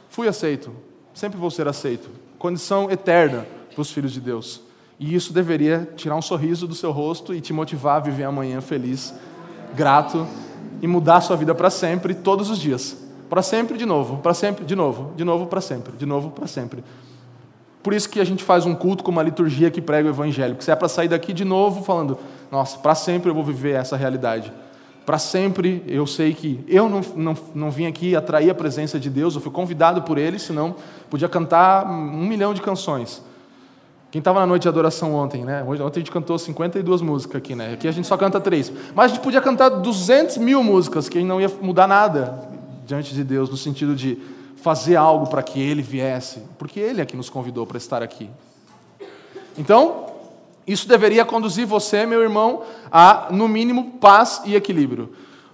[0.08, 0.72] Fui aceito,
[1.12, 2.08] sempre vou ser aceito.
[2.38, 4.62] Condição eterna para os filhos de Deus.
[4.98, 8.60] E isso deveria tirar um sorriso do seu rosto e te motivar a viver amanhã
[8.60, 9.14] feliz,
[9.74, 10.26] grato
[10.80, 13.04] e mudar a sua vida para sempre, todos os dias.
[13.28, 16.46] Para sempre de novo, para sempre de novo, de novo para sempre, de novo para
[16.46, 16.82] sempre.
[17.82, 20.54] Por isso que a gente faz um culto com uma liturgia que prega o evangelho,
[20.54, 22.18] porque se é para sair daqui de novo falando,
[22.50, 24.52] nossa, para sempre eu vou viver essa realidade.
[25.04, 29.08] Para sempre eu sei que eu não, não, não vim aqui atrair a presença de
[29.08, 30.74] Deus, eu fui convidado por Ele, senão
[31.08, 33.22] podia cantar um milhão de canções.
[34.16, 35.62] Quem estava na noite de adoração ontem, né?
[35.62, 37.74] Ontem a gente cantou 52 músicas aqui, né?
[37.74, 38.72] Aqui a gente só canta três.
[38.94, 42.48] Mas a gente podia cantar 200 mil músicas, que não ia mudar nada
[42.86, 44.18] diante de Deus, no sentido de
[44.56, 48.30] fazer algo para que Ele viesse, porque Ele é que nos convidou para estar aqui.
[49.58, 50.06] Então,
[50.66, 55.12] isso deveria conduzir você, meu irmão, a, no mínimo, paz e equilíbrio.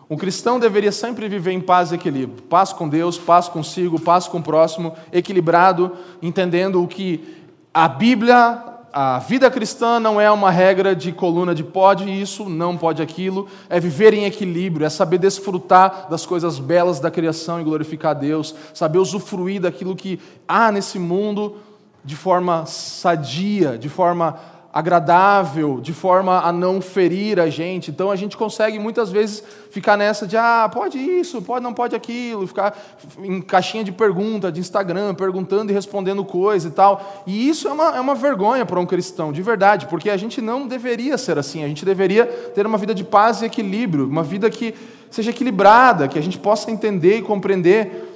[0.09, 2.43] Um cristão deveria sempre viver em paz e equilíbrio.
[2.43, 7.42] Paz com Deus, paz consigo, paz com o próximo, equilibrado, entendendo o que
[7.75, 12.77] a Bíblia, a vida cristã não é uma regra de coluna de pode isso, não
[12.77, 17.65] pode aquilo, é viver em equilíbrio, é saber desfrutar das coisas belas da criação e
[17.65, 21.57] glorificar a Deus, saber usufruir daquilo que há nesse mundo
[22.05, 24.39] de forma sadia, de forma
[24.73, 27.91] agradável, de forma a não ferir a gente.
[27.91, 31.95] Então a gente consegue muitas vezes ficar nessa de ah, pode isso, pode não pode
[31.95, 32.75] aquilo, ficar
[33.19, 37.23] em caixinha de pergunta de Instagram, perguntando e respondendo coisa e tal.
[37.27, 40.41] E isso é uma, é uma vergonha para um cristão, de verdade, porque a gente
[40.41, 41.63] não deveria ser assim.
[41.63, 44.75] A gente deveria ter uma vida de paz e equilíbrio, uma vida que
[45.11, 48.09] seja equilibrada, que a gente possa entender e compreender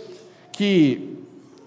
[0.53, 1.16] que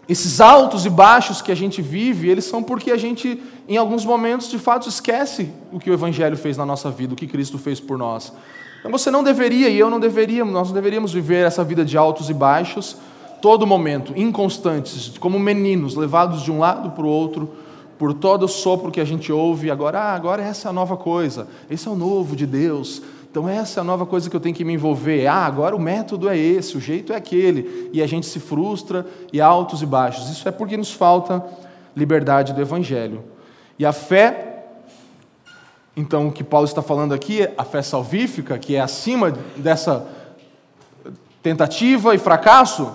[0.09, 4.03] esses altos e baixos que a gente vive, eles são porque a gente, em alguns
[4.03, 7.59] momentos, de fato, esquece o que o Evangelho fez na nossa vida, o que Cristo
[7.59, 8.33] fez por nós.
[8.79, 11.95] Então você não deveria, e eu não deveria, nós não deveríamos viver essa vida de
[11.95, 12.97] altos e baixos,
[13.39, 17.47] todo momento, inconstantes, como meninos, levados de um lado para o outro,
[17.99, 20.97] por todo o sopro que a gente ouve, agora, ah, agora essa é a nova
[20.97, 24.39] coisa, esse é o novo de Deus, então, essa é a nova coisa que eu
[24.39, 25.27] tenho que me envolver.
[25.27, 27.89] Ah, agora o método é esse, o jeito é aquele.
[27.93, 30.29] E a gente se frustra, e altos e baixos.
[30.29, 31.45] Isso é porque nos falta
[31.95, 33.23] liberdade do Evangelho.
[33.77, 34.65] E a fé,
[35.95, 40.07] então, o que Paulo está falando aqui, a fé salvífica, que é acima dessa
[41.43, 42.91] tentativa e fracasso,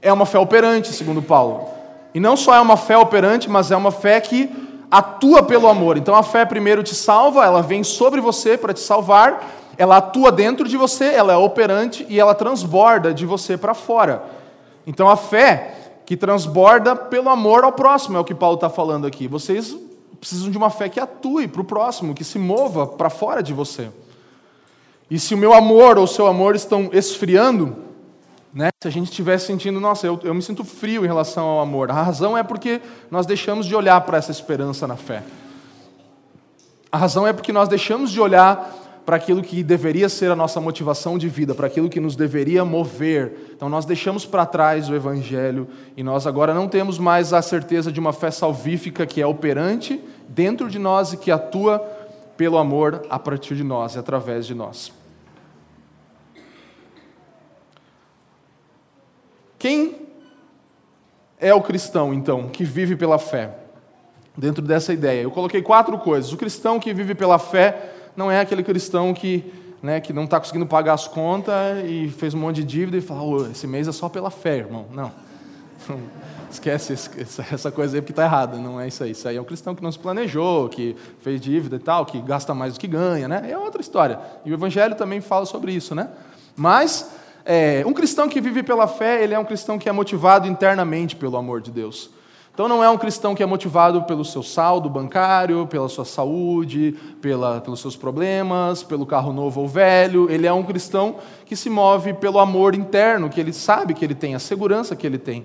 [0.00, 1.68] é uma fé operante, segundo Paulo.
[2.14, 5.96] E não só é uma fé operante, mas é uma fé que atua pelo amor.
[5.96, 9.48] Então a fé primeiro te salva, ela vem sobre você para te salvar,
[9.78, 14.22] ela atua dentro de você, ela é operante e ela transborda de você para fora.
[14.86, 19.06] Então a fé que transborda pelo amor ao próximo, é o que Paulo está falando
[19.06, 19.28] aqui.
[19.28, 19.76] Vocês
[20.18, 23.54] precisam de uma fé que atue para o próximo, que se mova para fora de
[23.54, 23.90] você.
[25.10, 27.76] E se o meu amor ou o seu amor estão esfriando,
[28.52, 28.70] né?
[28.82, 31.90] Se a gente estiver sentindo, nossa, eu, eu me sinto frio em relação ao amor.
[31.90, 35.22] A razão é porque nós deixamos de olhar para essa esperança na fé.
[36.90, 40.60] A razão é porque nós deixamos de olhar para aquilo que deveria ser a nossa
[40.60, 43.52] motivação de vida, para aquilo que nos deveria mover.
[43.54, 47.90] Então nós deixamos para trás o Evangelho e nós agora não temos mais a certeza
[47.90, 51.78] de uma fé salvífica que é operante dentro de nós e que atua
[52.36, 54.99] pelo amor a partir de nós e através de nós.
[59.60, 59.94] Quem
[61.38, 63.58] é o cristão, então, que vive pela fé?
[64.34, 66.32] Dentro dessa ideia, eu coloquei quatro coisas.
[66.32, 70.40] O cristão que vive pela fé não é aquele cristão que, né, que não está
[70.40, 73.92] conseguindo pagar as contas e fez um monte de dívida e fala: esse mês é
[73.92, 74.86] só pela fé, irmão.
[74.94, 75.12] Não.
[76.50, 76.94] Esquece
[77.52, 79.10] essa coisa aí porque está errada, não é isso aí.
[79.10, 82.18] Isso aí é um cristão que não se planejou, que fez dívida e tal, que
[82.22, 83.46] gasta mais do que ganha, né?
[83.50, 84.18] É outra história.
[84.42, 86.08] E o Evangelho também fala sobre isso, né?
[86.56, 87.20] Mas
[87.52, 91.16] é, um cristão que vive pela fé, ele é um cristão que é motivado internamente
[91.16, 92.08] pelo amor de Deus.
[92.54, 96.94] Então não é um cristão que é motivado pelo seu saldo bancário, pela sua saúde,
[97.20, 100.30] pela, pelos seus problemas, pelo carro novo ou velho.
[100.30, 104.14] Ele é um cristão que se move pelo amor interno, que ele sabe que ele
[104.14, 105.44] tem, a segurança que ele tem.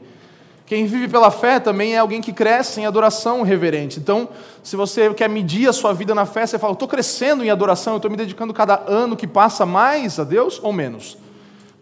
[0.68, 4.00] Quem vive pela fé também é alguém que cresce em adoração reverente.
[4.00, 4.30] Então,
[4.62, 7.96] se você quer medir a sua vida na fé, você fala: estou crescendo em adoração,
[7.96, 11.25] estou me dedicando cada ano que passa mais a Deus ou menos?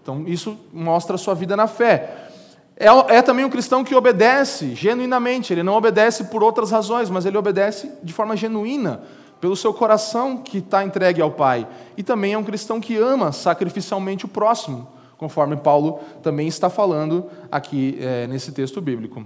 [0.03, 2.27] Então, isso mostra a sua vida na fé.
[2.75, 7.25] É, é, também um cristão que obedece genuinamente, ele não obedece por outras razões, mas
[7.25, 9.01] ele obedece de forma genuína,
[9.39, 11.65] pelo seu coração que está entregue ao Pai.
[11.95, 17.25] E também é um cristão que ama sacrificialmente o próximo, conforme Paulo também está falando
[17.49, 19.25] aqui é, nesse texto bíblico.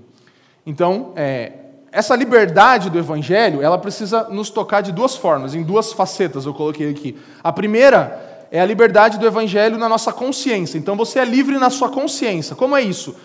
[0.64, 1.54] Então, é,
[1.92, 6.54] essa liberdade do Evangelho, ela precisa nos tocar de duas formas, em duas facetas eu
[6.54, 7.18] coloquei aqui.
[7.44, 10.78] A primeira é a liberdade do evangelho na nossa consciência.
[10.78, 12.56] Então você é livre na sua consciência.
[12.56, 13.16] Como é isso?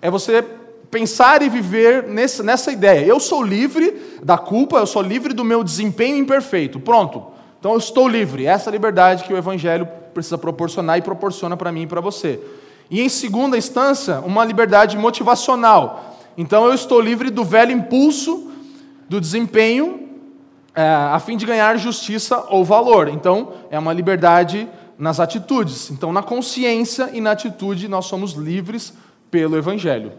[0.00, 0.44] É você
[0.90, 3.06] pensar e viver nessa, nessa ideia.
[3.06, 6.78] Eu sou livre da culpa, eu sou livre do meu desempenho imperfeito.
[6.80, 7.24] Pronto.
[7.58, 8.44] Então eu estou livre.
[8.44, 12.00] Essa é a liberdade que o evangelho precisa proporcionar e proporciona para mim e para
[12.00, 12.40] você.
[12.90, 16.18] E em segunda instância, uma liberdade motivacional.
[16.36, 18.50] Então eu estou livre do velho impulso
[19.08, 20.11] do desempenho
[20.74, 23.08] é, a fim de ganhar justiça ou valor.
[23.08, 25.90] Então, é uma liberdade nas atitudes.
[25.90, 28.94] Então, na consciência e na atitude, nós somos livres
[29.30, 30.12] pelo Evangelho.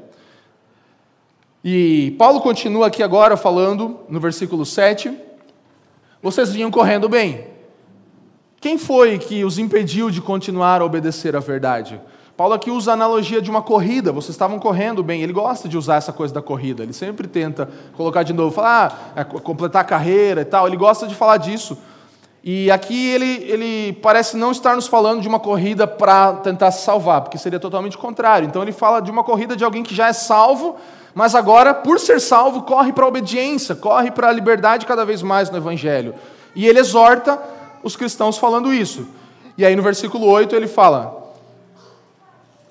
[1.63, 5.17] E Paulo continua aqui agora falando, no versículo 7,
[6.21, 7.47] vocês vinham correndo bem.
[8.59, 11.99] Quem foi que os impediu de continuar a obedecer à verdade?
[12.35, 15.77] Paulo aqui usa a analogia de uma corrida, vocês estavam correndo bem, ele gosta de
[15.77, 19.83] usar essa coisa da corrida, ele sempre tenta colocar de novo, falar, ah, é, completar
[19.83, 21.77] a carreira e tal, ele gosta de falar disso.
[22.43, 26.83] E aqui ele, ele parece não estar nos falando de uma corrida para tentar se
[26.83, 28.47] salvar, porque seria totalmente contrário.
[28.47, 30.75] Então ele fala de uma corrida de alguém que já é salvo,
[31.13, 35.21] mas agora, por ser salvo, corre para a obediência, corre para a liberdade cada vez
[35.21, 36.15] mais no Evangelho.
[36.55, 37.39] E ele exorta
[37.83, 39.07] os cristãos falando isso.
[39.55, 41.22] E aí no versículo 8 ele fala: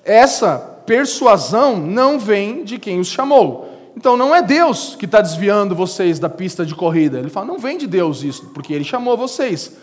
[0.03, 3.69] essa persuasão não vem de quem os chamou.
[3.95, 7.19] Então não é Deus que está desviando vocês da pista de corrida.
[7.19, 9.77] Ele fala, não vem de Deus isso, porque Ele chamou vocês.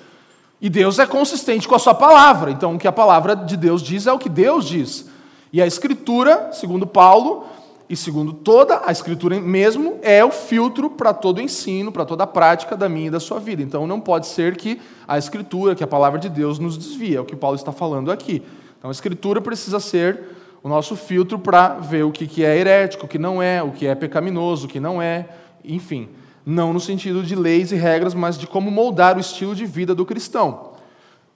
[0.60, 2.50] E Deus é consistente com a sua palavra.
[2.50, 5.08] Então o que a palavra de Deus diz é o que Deus diz.
[5.52, 7.44] E a Escritura, segundo Paulo,
[7.88, 12.24] e segundo toda a Escritura mesmo, é o filtro para todo o ensino, para toda
[12.24, 13.62] a prática da minha e da sua vida.
[13.62, 17.16] Então não pode ser que a Escritura, que a palavra de Deus nos desvie.
[17.16, 18.42] É o que Paulo está falando aqui.
[18.80, 20.18] Então a Escritura precisa ser
[20.62, 23.86] o nosso filtro para ver o que é herético, o que não é, o que
[23.86, 25.28] é pecaminoso, o que não é,
[25.62, 26.08] enfim.
[26.44, 29.94] Não no sentido de leis e regras, mas de como moldar o estilo de vida
[29.94, 30.70] do cristão.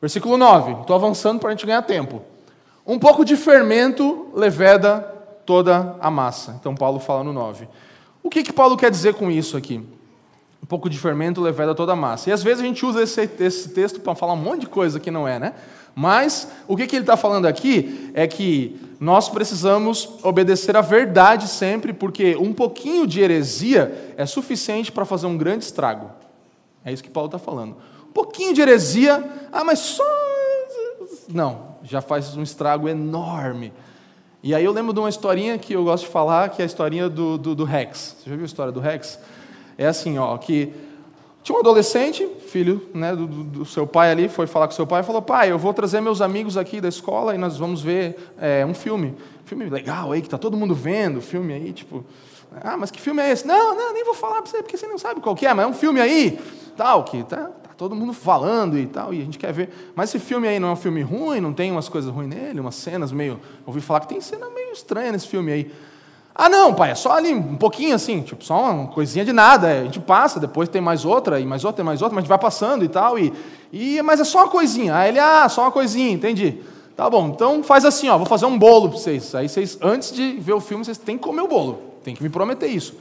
[0.01, 2.23] Versículo 9, estou avançando para a gente ganhar tempo.
[2.87, 5.01] Um pouco de fermento leveda
[5.47, 6.57] toda a massa.
[6.59, 7.69] Então, Paulo fala no 9.
[8.23, 9.83] O que, que Paulo quer dizer com isso aqui?
[10.63, 12.31] Um pouco de fermento leveda toda a massa.
[12.31, 14.99] E às vezes a gente usa esse, esse texto para falar um monte de coisa
[14.99, 15.55] que não é, né?
[15.95, 21.47] Mas o que, que ele está falando aqui é que nós precisamos obedecer à verdade
[21.47, 26.11] sempre, porque um pouquinho de heresia é suficiente para fazer um grande estrago.
[26.85, 27.77] É isso que Paulo está falando.
[28.09, 29.23] Um pouquinho de heresia,
[29.53, 30.05] ah, mas só.
[31.29, 33.73] Não, já faz um estrago enorme.
[34.43, 36.67] E aí eu lembro de uma historinha que eu gosto de falar, que é a
[36.67, 38.17] historinha do, do, do Rex.
[38.19, 39.19] Você já viu a história do Rex?
[39.79, 40.73] É assim, ó, que
[41.45, 45.03] tinha um adolescente, filho né, do, do, seu pai ali, foi falar com seu pai
[45.03, 48.17] e falou: Pai, eu vou trazer meus amigos aqui da escola e nós vamos ver
[48.41, 49.15] é, um filme.
[49.45, 52.03] Filme legal aí, que está todo mundo vendo, filme aí, tipo.
[52.63, 53.47] Ah, mas que filme é esse?
[53.47, 55.67] Não, não, nem vou falar para você, porque você não sabe qual que é, mas
[55.67, 56.39] é um filme aí,
[56.79, 59.93] tal, que tá, tá todo mundo falando e tal, e a gente quer ver.
[59.95, 62.59] Mas esse filme aí não é um filme ruim, não tem umas coisas ruins nele,
[62.59, 63.39] umas cenas meio.
[63.67, 65.71] Ouvi falar que tem cena meio estranha nesse filme aí.
[66.37, 69.69] Ah, não, pai, é só ali um pouquinho assim, tipo, só uma coisinha de nada.
[69.69, 72.25] A gente passa, depois tem mais outra, e mais outra, e mais outra, mas a
[72.25, 73.17] gente vai passando e tal.
[73.17, 73.33] E,
[73.73, 74.97] e, mas é só uma coisinha.
[74.97, 76.59] Aí ele, ah, só uma coisinha, entendi.
[76.97, 79.33] Tá bom, então faz assim, ó, vou fazer um bolo para vocês.
[79.35, 81.79] Aí vocês, antes de ver o filme, vocês têm que comer o bolo.
[82.03, 82.97] Tem que me prometer isso.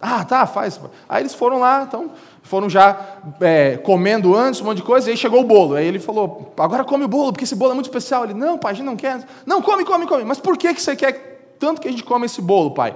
[0.00, 0.78] Ah, tá, faz.
[1.08, 2.10] Aí eles foram lá, então,
[2.42, 3.00] foram já
[3.40, 5.74] é, comendo antes, um monte de coisa, e aí chegou o bolo.
[5.74, 8.24] Aí ele falou, agora come o bolo, porque esse bolo é muito especial.
[8.24, 9.26] Ele, não, pai, a gente não quer.
[9.46, 10.24] Não, come, come, come.
[10.24, 11.33] Mas por que, que você quer
[11.64, 12.94] tanto que a gente come esse bolo, pai?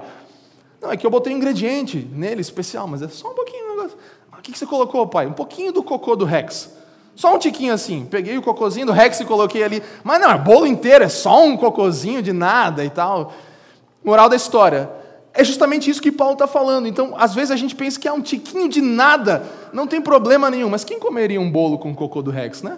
[0.79, 3.67] Não, é que eu botei um ingrediente nele especial, mas é só um pouquinho.
[3.75, 3.97] Negócio.
[4.31, 5.25] O que você colocou, pai?
[5.25, 6.71] Um pouquinho do cocô do Rex.
[7.15, 8.05] Só um tiquinho assim.
[8.05, 9.81] Peguei o cocôzinho do Rex e coloquei ali.
[10.03, 13.33] Mas não, é bolo inteiro, é só um cocôzinho de nada e tal.
[14.03, 14.87] Moral da história.
[15.33, 16.87] É justamente isso que Paulo está falando.
[16.87, 19.43] Então, às vezes a gente pensa que é um tiquinho de nada,
[19.73, 20.69] não tem problema nenhum.
[20.69, 22.77] Mas quem comeria um bolo com cocô do Rex, né?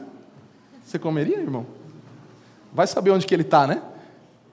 [0.85, 1.65] Você comeria, irmão?
[2.73, 3.81] Vai saber onde que ele está, né?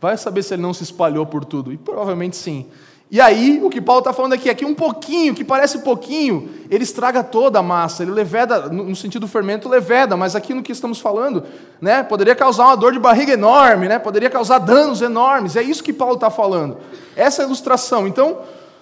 [0.01, 1.73] Vai saber se ele não se espalhou por tudo.
[1.73, 2.67] E provavelmente sim.
[3.11, 6.51] E aí, o que Paulo está falando aqui é que um pouquinho, que parece pouquinho,
[6.71, 10.63] ele estraga toda a massa, ele leveda, no sentido do fermento, leveda, mas aqui no
[10.63, 11.43] que estamos falando,
[11.81, 15.83] né, poderia causar uma dor de barriga enorme, né, poderia causar danos enormes, é isso
[15.83, 16.77] que Paulo está falando.
[17.17, 18.07] Essa é a ilustração.
[18.07, 18.41] Então,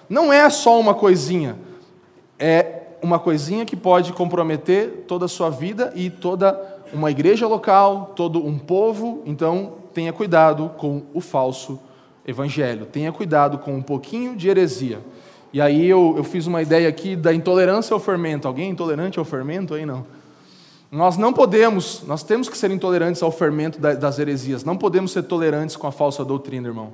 [0.09, 1.57] não é só uma coisinha,
[2.37, 6.59] é uma coisinha que pode comprometer toda a sua vida e toda
[6.91, 11.79] uma igreja local, todo um povo, então tenha cuidado com o falso
[12.23, 12.85] evangelho.
[12.85, 14.99] Tenha cuidado com um pouquinho de heresia.
[15.51, 18.47] E aí eu, eu fiz uma ideia aqui da intolerância ao fermento.
[18.47, 20.05] Alguém é intolerante ao fermento aí não?
[20.91, 24.63] Nós não podemos, nós temos que ser intolerantes ao fermento das heresias.
[24.63, 26.93] Não podemos ser tolerantes com a falsa doutrina, irmão.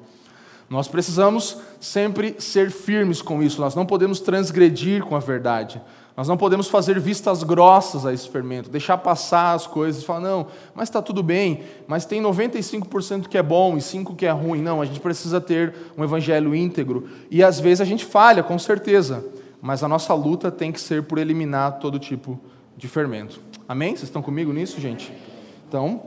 [0.70, 3.60] Nós precisamos sempre ser firmes com isso.
[3.60, 5.82] Nós não podemos transgredir com a verdade.
[6.16, 10.48] Nós não podemos fazer vistas grossas a esse fermento, deixar passar as coisas falar, não,
[10.76, 14.62] mas está tudo bem, mas tem 95% que é bom e 5% que é ruim.
[14.62, 17.10] Não, a gente precisa ter um evangelho íntegro.
[17.32, 19.26] E às vezes a gente falha, com certeza,
[19.60, 22.40] mas a nossa luta tem que ser por eliminar todo tipo
[22.78, 23.42] de fermento.
[23.68, 23.96] Amém?
[23.96, 25.12] Vocês estão comigo nisso, gente?
[25.68, 26.04] Então,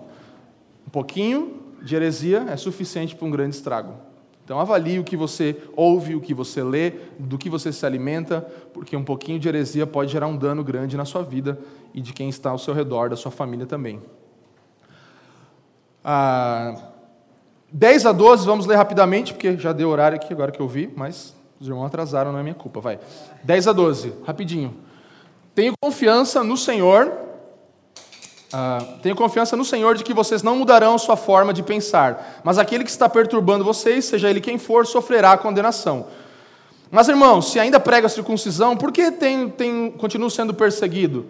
[0.86, 4.05] um pouquinho de heresia é suficiente para um grande estrago.
[4.46, 8.42] Então avalie o que você ouve, o que você lê, do que você se alimenta,
[8.72, 11.58] porque um pouquinho de heresia pode gerar um dano grande na sua vida
[11.92, 14.00] e de quem está ao seu redor, da sua família também.
[16.04, 16.76] Ah,
[17.72, 20.88] 10 a 12, vamos ler rapidamente, porque já deu horário aqui agora que eu vi,
[20.94, 22.78] mas os irmãos atrasaram, não é minha culpa.
[22.78, 23.00] Vai.
[23.42, 24.76] 10 a 12, rapidinho.
[25.56, 27.25] Tenho confiança no Senhor
[28.52, 32.58] ah, tenho confiança no Senhor de que vocês não mudarão sua forma de pensar, mas
[32.58, 36.06] aquele que está perturbando vocês, seja ele quem for, sofrerá a condenação.
[36.90, 41.26] Mas, irmãos, se ainda prega a circuncisão, por que tem, tem, continuo sendo perseguido?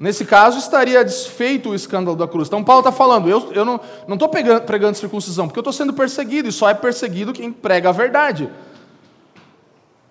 [0.00, 2.48] Nesse caso, estaria desfeito o escândalo da cruz.
[2.48, 3.80] Então, Paulo está falando: eu, eu não
[4.12, 7.92] estou pregando circuncisão, porque eu estou sendo perseguido, e só é perseguido quem prega a
[7.92, 8.48] verdade.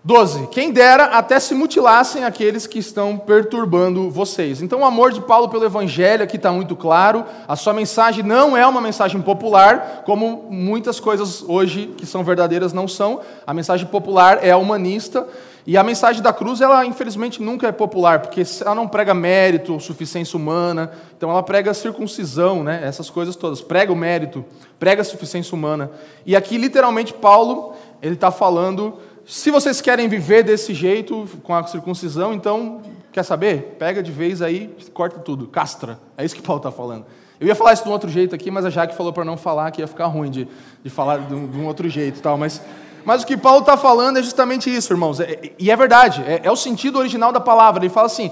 [0.07, 0.47] 12.
[0.47, 4.61] Quem dera até se mutilassem aqueles que estão perturbando vocês.
[4.61, 7.25] Então, o amor de Paulo pelo Evangelho aqui está muito claro.
[7.45, 12.71] A sua mensagem não é uma mensagem popular, como muitas coisas hoje que são verdadeiras
[12.71, 13.19] não são.
[13.45, 15.27] A mensagem popular é humanista.
[15.65, 19.77] E a mensagem da cruz, ela infelizmente nunca é popular, porque ela não prega mérito,
[19.81, 22.79] suficiência humana, então ela prega circuncisão, né?
[22.81, 23.61] essas coisas todas.
[23.61, 24.45] Prega o mérito,
[24.79, 25.91] prega a suficiência humana.
[26.25, 28.93] E aqui, literalmente, Paulo, ele está falando
[29.29, 33.75] se vocês querem viver desse jeito, com a circuncisão, então, quer saber?
[33.77, 35.99] Pega de vez aí, corta tudo, castra.
[36.17, 37.05] É isso que Paulo está falando.
[37.37, 39.35] Eu ia falar isso de um outro jeito aqui, mas a Jaque falou para não
[39.35, 40.47] falar, que ia ficar ruim de,
[40.81, 42.37] de falar de um, de um outro jeito tal.
[42.37, 42.61] Mas,
[43.03, 45.19] mas o que Paulo está falando é justamente isso, irmãos.
[45.19, 47.83] É, e é verdade, é, é o sentido original da palavra.
[47.83, 48.31] Ele fala assim: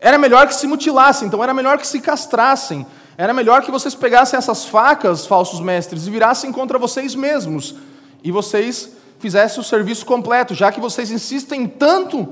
[0.00, 2.84] era melhor que se mutilassem, então era melhor que se castrassem.
[3.16, 7.76] Era melhor que vocês pegassem essas facas, falsos mestres, e virassem contra vocês mesmos.
[8.24, 12.28] E vocês fizessem o serviço completo, já que vocês insistem tanto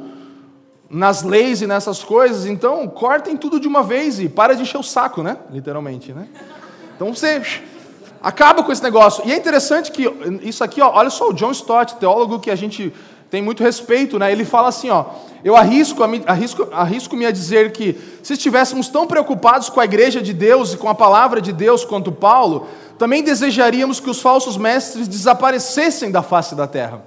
[0.91, 4.79] nas leis e nessas coisas, então cortem tudo de uma vez e para de encher
[4.79, 5.39] o saco, né?
[5.51, 6.29] Literalmente, né?
[6.95, 7.41] Então você
[8.23, 9.27] acaba com esse negócio.
[9.27, 10.05] E é interessante que
[10.43, 12.93] isso aqui, ó, olha só o John Stott, teólogo que a gente
[13.33, 14.31] tem muito respeito, né?
[14.31, 15.07] Ele fala assim, ó,
[15.43, 20.35] eu arrisco, arrisco, arrisco-me a dizer que se estivéssemos tão preocupados com a igreja de
[20.35, 22.67] Deus e com a palavra de Deus quanto Paulo,
[22.99, 27.03] também desejaríamos que os falsos mestres desaparecessem da face da terra.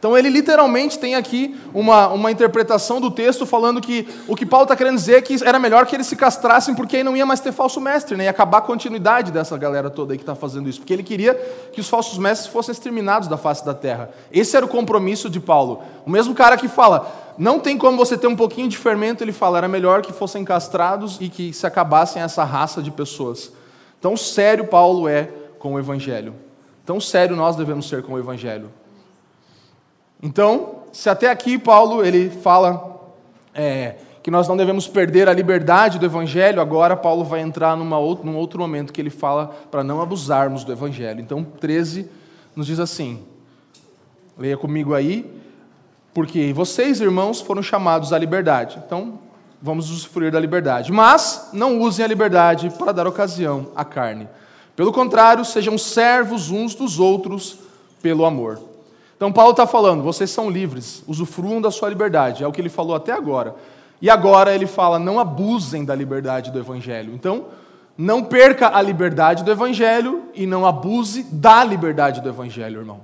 [0.00, 4.64] Então ele literalmente tem aqui uma, uma interpretação do texto falando que o que Paulo
[4.64, 7.26] está querendo dizer é que era melhor que eles se castrassem porque aí não ia
[7.26, 8.24] mais ter falso mestre, né?
[8.24, 11.34] ia acabar a continuidade dessa galera toda aí que está fazendo isso, porque ele queria
[11.70, 14.08] que os falsos mestres fossem exterminados da face da terra.
[14.32, 15.82] Esse era o compromisso de Paulo.
[16.06, 19.32] O mesmo cara que fala, não tem como você ter um pouquinho de fermento, ele
[19.32, 23.52] fala, era melhor que fossem castrados e que se acabassem essa raça de pessoas.
[24.00, 25.28] Tão sério Paulo é
[25.58, 26.34] com o evangelho.
[26.86, 28.79] Tão sério nós devemos ser com o evangelho.
[30.22, 33.00] Então, se até aqui Paulo ele fala
[33.54, 37.98] é, que nós não devemos perder a liberdade do Evangelho, agora Paulo vai entrar numa
[37.98, 41.20] outro, num outro momento que ele fala para não abusarmos do Evangelho.
[41.20, 42.08] Então, 13
[42.54, 43.22] nos diz assim:
[44.38, 45.30] leia comigo aí,
[46.12, 48.82] porque vocês, irmãos, foram chamados à liberdade.
[48.84, 49.18] Então,
[49.62, 50.92] vamos usufruir da liberdade.
[50.92, 54.28] Mas não usem a liberdade para dar ocasião à carne.
[54.74, 57.58] Pelo contrário, sejam servos uns dos outros
[58.02, 58.69] pelo amor.
[59.20, 62.70] Então, Paulo está falando: vocês são livres, usufruam da sua liberdade, é o que ele
[62.70, 63.54] falou até agora.
[64.00, 67.12] E agora ele fala: não abusem da liberdade do Evangelho.
[67.12, 67.48] Então,
[67.98, 73.02] não perca a liberdade do Evangelho e não abuse da liberdade do Evangelho, irmão.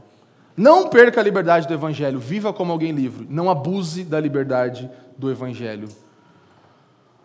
[0.56, 3.26] Não perca a liberdade do Evangelho, viva como alguém livre.
[3.28, 5.86] Não abuse da liberdade do Evangelho.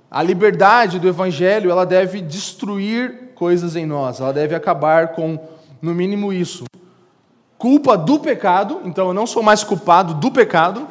[0.10, 5.40] A liberdade do Evangelho, ela deve destruir coisas em nós, ela deve acabar com,
[5.82, 6.66] no mínimo, isso:
[7.62, 10.88] culpa do pecado, então eu não sou mais culpado do pecado,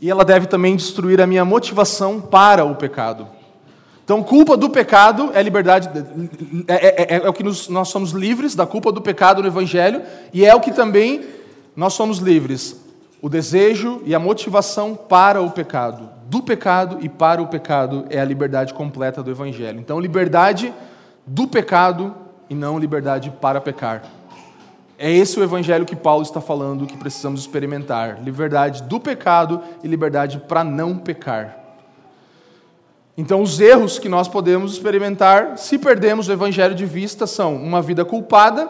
[0.00, 3.28] e ela deve também destruir a minha motivação para o pecado.
[4.02, 5.90] Então, culpa do pecado é liberdade,
[6.68, 9.48] é, é, é, é o que nos, nós somos livres da culpa do pecado no
[9.48, 10.00] Evangelho,
[10.32, 11.22] e é o que também
[11.76, 12.80] nós somos livres,
[13.20, 16.08] o desejo e a motivação para o pecado.
[16.30, 19.78] Do pecado e para o pecado é a liberdade completa do Evangelho.
[19.80, 20.72] Então, liberdade
[21.26, 22.14] do pecado
[22.48, 24.02] e não liberdade para pecar.
[24.98, 29.88] É esse o evangelho que Paulo está falando que precisamos experimentar: liberdade do pecado e
[29.88, 31.64] liberdade para não pecar.
[33.18, 37.80] Então, os erros que nós podemos experimentar se perdemos o evangelho de vista são uma
[37.80, 38.68] vida culpada.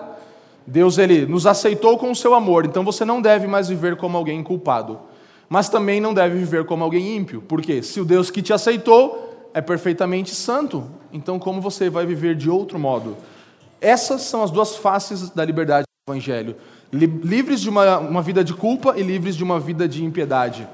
[0.64, 4.16] Deus ele nos aceitou com o seu amor, então você não deve mais viver como
[4.16, 4.98] alguém culpado.
[5.48, 9.48] Mas também não deve viver como alguém ímpio, porque se o Deus que te aceitou
[9.54, 13.16] é perfeitamente santo, então como você vai viver de outro modo?
[13.80, 16.54] Essas são as duas faces da liberdade Evangelho.
[16.92, 20.68] Livres de uma, uma vida de culpa e livres de uma vida de impiedade.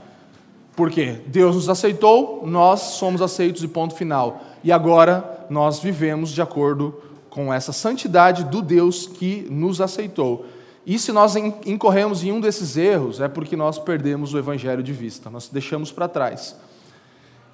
[0.77, 1.23] Por quê?
[1.27, 4.43] Deus nos aceitou, nós somos aceitos e ponto final.
[4.63, 10.45] E agora nós vivemos de acordo com essa santidade do Deus que nos aceitou.
[10.85, 14.93] E se nós incorremos em um desses erros, é porque nós perdemos o Evangelho de
[14.93, 16.55] vista, nós deixamos para trás.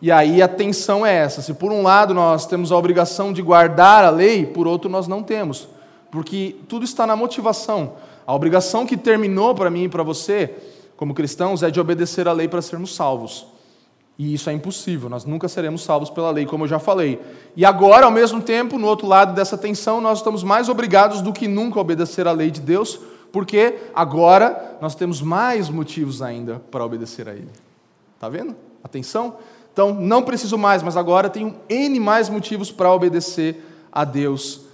[0.02, 3.40] E aí a tensão é essa: se por um lado nós temos a obrigação de
[3.40, 5.77] guardar a lei, por outro nós não temos
[6.10, 7.94] porque tudo está na motivação.
[8.26, 10.54] A obrigação que terminou para mim e para você,
[10.96, 13.46] como cristãos, é de obedecer à lei para sermos salvos.
[14.18, 17.20] E isso é impossível, nós nunca seremos salvos pela lei, como eu já falei.
[17.56, 21.32] E agora, ao mesmo tempo, no outro lado dessa tensão, nós estamos mais obrigados do
[21.32, 22.98] que nunca a obedecer à lei de Deus,
[23.30, 27.48] porque agora nós temos mais motivos ainda para obedecer a Ele.
[28.16, 28.56] Está vendo?
[28.82, 29.36] Atenção?
[29.72, 34.67] Então, não preciso mais, mas agora tenho N mais motivos para obedecer a Deus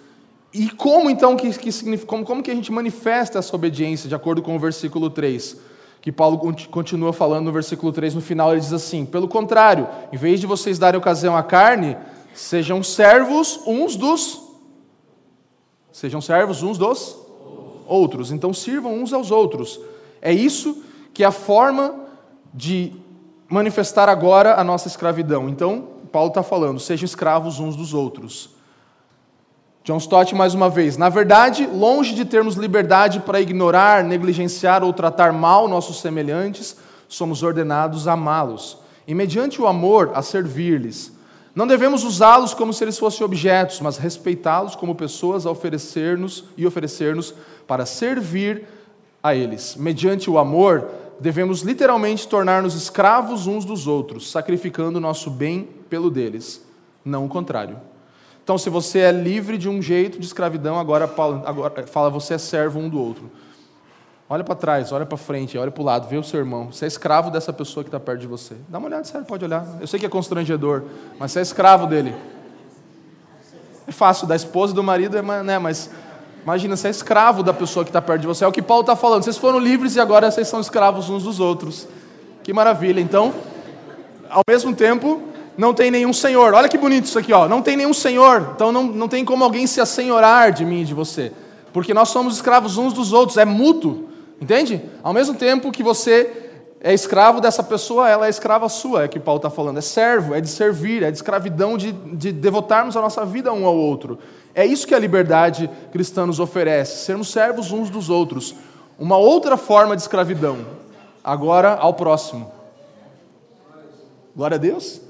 [0.55, 4.41] e como então que, que como, como que a gente manifesta essa obediência, de acordo
[4.41, 5.57] com o versículo 3?
[6.01, 6.39] Que Paulo
[6.71, 10.47] continua falando no versículo 3, no final ele diz assim: pelo contrário, em vez de
[10.47, 11.97] vocês darem ocasião à carne,
[12.33, 14.43] sejam servos uns dos.
[15.91, 17.17] Sejam servos uns dos
[17.85, 18.31] outros.
[18.31, 19.81] Então sirvam uns aos outros.
[20.23, 21.97] É isso que é a forma
[22.53, 22.93] de
[23.49, 25.49] manifestar agora a nossa escravidão.
[25.49, 28.54] Então, Paulo está falando: sejam escravos uns dos outros.
[29.85, 30.97] John Stott, mais uma vez.
[30.97, 37.43] Na verdade, longe de termos liberdade para ignorar, negligenciar ou tratar mal nossos semelhantes, somos
[37.43, 41.12] ordenados a amá-los, e mediante o amor a servir-lhes.
[41.55, 46.66] Não devemos usá-los como se eles fossem objetos, mas respeitá-los como pessoas a oferecer-nos e
[46.66, 47.35] oferecer-nos
[47.66, 48.66] para servir
[49.22, 49.76] a eles.
[49.76, 50.89] Mediante o amor,
[51.20, 56.64] devemos literalmente tornar-nos escravos uns dos outros, sacrificando nosso bem pelo deles,
[57.05, 57.76] não o contrário.
[58.45, 61.11] Então, se você é livre de um jeito de escravidão, agora,
[61.47, 63.30] agora fala você é servo um do outro.
[64.28, 66.70] Olha para trás, olha para frente, olha para o lado, vê o seu irmão.
[66.70, 68.55] Você é escravo dessa pessoa que está perto de você.
[68.68, 69.66] Dá uma olhada, sério, pode olhar.
[69.80, 70.82] Eu sei que é constrangedor,
[71.18, 72.14] mas você é escravo dele.
[73.86, 75.90] É fácil, da esposa e do marido, é, né, mas
[76.42, 78.45] imagina, você é escravo da pessoa que está perto de você.
[78.45, 79.22] É o que Paulo está falando.
[79.22, 81.88] Vocês foram livres e agora vocês são escravos uns dos outros.
[82.42, 83.01] Que maravilha.
[83.01, 83.32] Então,
[84.28, 85.22] ao mesmo tempo,
[85.57, 86.55] não tem nenhum senhor.
[86.55, 87.49] Olha que bonito isso aqui, ó.
[87.49, 88.53] Não tem nenhum senhor.
[88.55, 91.33] Então não, não tem como alguém se assenhorar de mim e de você.
[91.73, 94.09] Porque nós somos escravos uns dos outros, é mútuo.
[94.41, 94.83] Entende?
[95.03, 96.45] Ao mesmo tempo que você
[96.81, 99.79] é escravo dessa pessoa, ela é escrava sua, é que Paulo está falando.
[99.79, 103.65] É servo, é de servir, é de escravidão, de, de devotarmos a nossa vida um
[103.65, 104.19] ao outro.
[104.55, 108.55] É isso que a liberdade cristã nos oferece, sermos servos uns dos outros.
[108.99, 110.59] Uma outra forma de escravidão,
[111.25, 112.53] agora ao próximo.
[114.37, 115.01] Glória a Deus.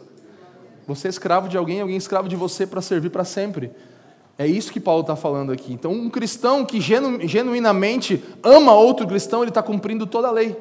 [0.87, 3.71] Você é escravo de alguém, alguém é escravo de você para servir para sempre.
[4.37, 5.73] É isso que Paulo está falando aqui.
[5.73, 10.57] Então, um cristão que genu, genuinamente ama outro cristão, ele está cumprindo toda a lei.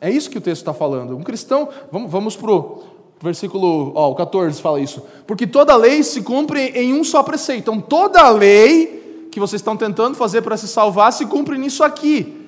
[0.00, 1.16] É isso que o texto está falando.
[1.16, 2.84] Um cristão, vamos, vamos para o
[3.20, 5.02] versículo ó, o 14 fala isso.
[5.26, 7.60] Porque toda lei se cumpre em um só preceito.
[7.60, 11.84] Então, toda a lei que vocês estão tentando fazer para se salvar se cumpre nisso
[11.84, 12.46] aqui.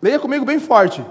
[0.00, 1.04] Leia comigo bem forte.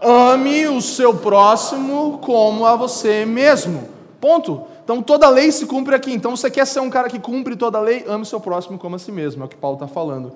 [0.00, 3.88] Ame o seu próximo como a você mesmo.
[4.20, 4.62] Ponto.
[4.82, 6.12] Então toda lei se cumpre aqui.
[6.12, 8.78] Então você quer ser um cara que cumpre toda a lei, ame o seu próximo
[8.78, 10.32] como a si mesmo, é o que Paulo está falando.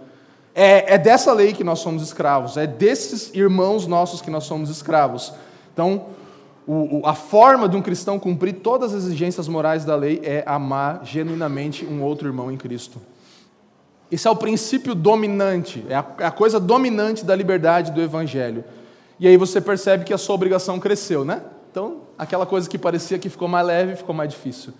[0.54, 4.70] É, é dessa lei que nós somos escravos, é desses irmãos nossos que nós somos
[4.70, 5.32] escravos.
[5.72, 6.06] Então,
[6.66, 10.44] o, o, a forma de um cristão cumprir todas as exigências morais da lei é
[10.46, 13.00] amar genuinamente um outro irmão em Cristo.
[14.12, 18.64] Esse é o princípio dominante, é a, é a coisa dominante da liberdade do Evangelho.
[19.18, 21.42] E aí você percebe que a sua obrigação cresceu, né?
[21.70, 24.72] Então, aquela coisa que parecia que ficou mais leve ficou mais difícil.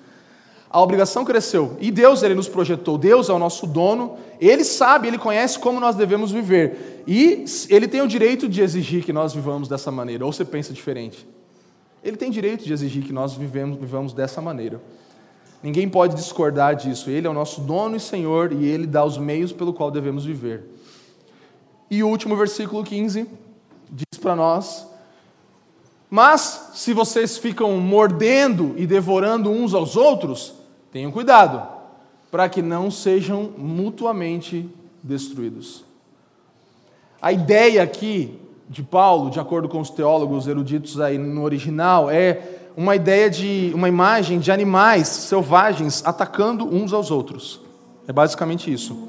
[0.70, 1.76] A obrigação cresceu.
[1.80, 2.98] E Deus, ele nos projetou.
[2.98, 4.16] Deus é o nosso dono.
[4.40, 7.04] Ele sabe, ele conhece como nós devemos viver.
[7.06, 10.26] E ele tem o direito de exigir que nós vivamos dessa maneira.
[10.26, 11.26] Ou você pensa diferente?
[12.02, 14.80] Ele tem direito de exigir que nós vivemos, vivamos dessa maneira.
[15.62, 17.08] Ninguém pode discordar disso.
[17.08, 20.24] Ele é o nosso dono e Senhor e ele dá os meios pelo qual devemos
[20.24, 20.64] viver.
[21.88, 23.26] E o último versículo 15
[23.90, 24.86] diz para nós
[26.14, 30.54] mas se vocês ficam mordendo e devorando uns aos outros,
[30.92, 31.60] tenham cuidado,
[32.30, 34.64] para que não sejam mutuamente
[35.02, 35.84] destruídos.
[37.20, 38.38] A ideia aqui
[38.70, 43.72] de Paulo, de acordo com os teólogos eruditos aí no original, é uma ideia de
[43.74, 47.60] uma imagem de animais selvagens atacando uns aos outros.
[48.06, 49.08] É basicamente isso.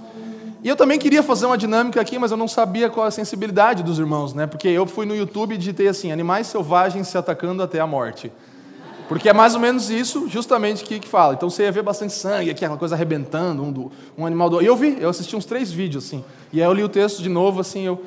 [0.66, 3.84] E eu também queria fazer uma dinâmica aqui, mas eu não sabia qual a sensibilidade
[3.84, 4.48] dos irmãos, né?
[4.48, 8.32] Porque eu fui no YouTube e digitei assim: animais selvagens se atacando até a morte.
[9.08, 11.36] Porque é mais ou menos isso, justamente, que, que fala.
[11.36, 14.60] Então você ia ver bastante sangue, aquela coisa arrebentando, um, do, um animal do.
[14.60, 16.26] E eu vi, eu assisti uns três vídeos, assim.
[16.52, 18.04] E aí eu li o texto de novo, assim, eu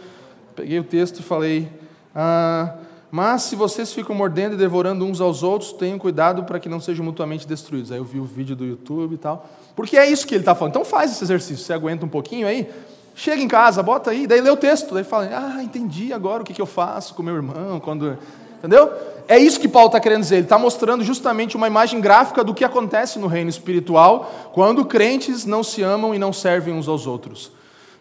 [0.56, 1.68] peguei o texto e falei.
[2.12, 2.74] Ah,
[3.10, 6.80] mas se vocês ficam mordendo e devorando uns aos outros, tenham cuidado para que não
[6.80, 7.90] sejam mutuamente destruídos.
[7.90, 9.48] Aí eu vi o vídeo do YouTube e tal.
[9.74, 10.72] Porque é isso que ele está falando.
[10.72, 12.68] Então faz esse exercício, você aguenta um pouquinho aí,
[13.14, 16.44] chega em casa, bota aí, daí lê o texto, daí fala, ah, entendi agora o
[16.44, 18.18] que, que eu faço com meu irmão, quando.
[18.58, 18.92] Entendeu?
[19.26, 20.36] É isso que Paulo está querendo dizer.
[20.36, 25.44] Ele está mostrando justamente uma imagem gráfica do que acontece no reino espiritual quando crentes
[25.44, 27.52] não se amam e não servem uns aos outros.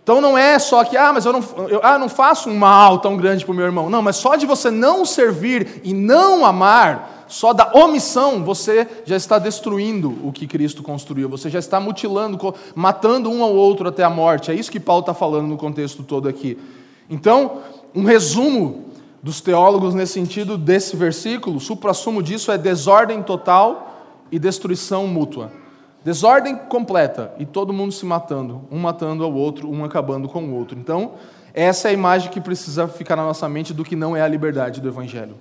[0.08, 3.00] Então não é só que, ah, mas eu não, eu, ah, não faço um mal
[3.00, 3.90] tão grande para o meu irmão.
[3.90, 9.18] Não, mas só de você não servir e não amar, só da omissão, você já
[9.18, 14.02] está destruindo o que Cristo construiu, você já está mutilando, matando um ao outro até
[14.02, 14.50] a morte.
[14.50, 16.58] É isso que Paulo está falando no contexto todo aqui.
[17.10, 17.58] Então,
[17.94, 18.86] um resumo
[19.22, 25.52] dos teólogos nesse sentido desse versículo, o supra-sumo disso é desordem total e destruição mútua.
[26.08, 30.56] Desordem completa e todo mundo se matando, um matando ao outro, um acabando com o
[30.56, 30.80] outro.
[30.80, 31.16] Então,
[31.54, 34.28] essa é a imagem que precisa ficar na nossa mente do que não é a
[34.30, 35.36] liberdade do Evangelho.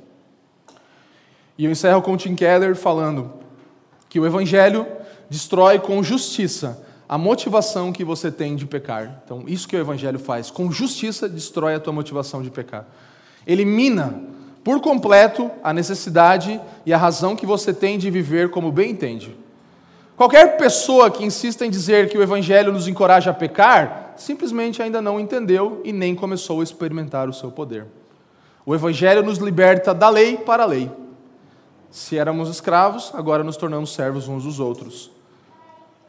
[1.56, 3.30] E eu encerro com Tim Keller falando
[4.08, 4.88] que o Evangelho
[5.30, 9.22] destrói com justiça a motivação que você tem de pecar.
[9.24, 10.50] Então, isso que o Evangelho faz.
[10.50, 12.88] Com justiça, destrói a tua motivação de pecar.
[13.46, 14.20] Elimina
[14.64, 19.45] por completo a necessidade e a razão que você tem de viver como bem entende.
[20.16, 25.02] Qualquer pessoa que insista em dizer que o Evangelho nos encoraja a pecar, simplesmente ainda
[25.02, 27.86] não entendeu e nem começou a experimentar o seu poder.
[28.64, 30.90] O Evangelho nos liberta da lei para a lei.
[31.90, 35.10] Se éramos escravos, agora nos tornamos servos uns dos outros.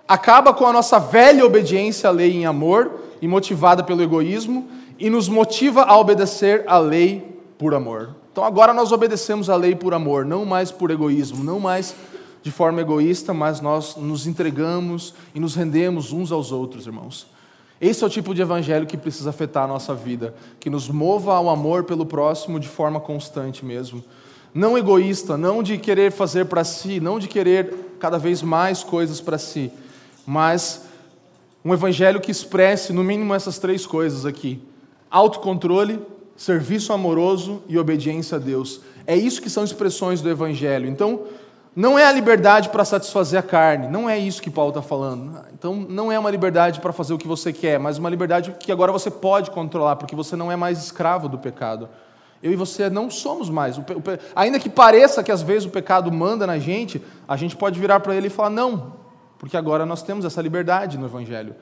[0.08, 5.10] Acaba com a nossa velha obediência à lei em amor e motivada pelo egoísmo e
[5.10, 8.16] nos motiva a obedecer à lei por amor.
[8.32, 11.94] Então agora nós obedecemos à lei por amor, não mais por egoísmo, não mais
[12.48, 17.28] de forma egoísta, mas nós nos entregamos e nos rendemos uns aos outros, irmãos.
[17.82, 21.36] Esse é o tipo de evangelho que precisa afetar a nossa vida, que nos mova
[21.36, 24.02] ao amor pelo próximo de forma constante mesmo.
[24.54, 29.20] Não egoísta, não de querer fazer para si, não de querer cada vez mais coisas
[29.20, 29.70] para si,
[30.26, 30.84] mas
[31.66, 34.62] um evangelho que expresse no mínimo essas três coisas aqui:
[35.12, 36.00] autocontrole,
[36.38, 38.80] serviço amoroso e obediência a Deus.
[39.06, 40.88] É isso que são expressões do evangelho.
[40.88, 41.26] Então,
[41.78, 45.40] não é a liberdade para satisfazer a carne, não é isso que Paulo está falando.
[45.54, 48.72] Então, não é uma liberdade para fazer o que você quer, mas uma liberdade que
[48.72, 51.88] agora você pode controlar, porque você não é mais escravo do pecado.
[52.42, 53.80] Eu e você não somos mais.
[54.36, 58.00] Ainda que pareça que às vezes o pecado manda na gente, a gente pode virar
[58.00, 58.94] para ele e falar: não,
[59.38, 61.56] porque agora nós temos essa liberdade no Evangelho.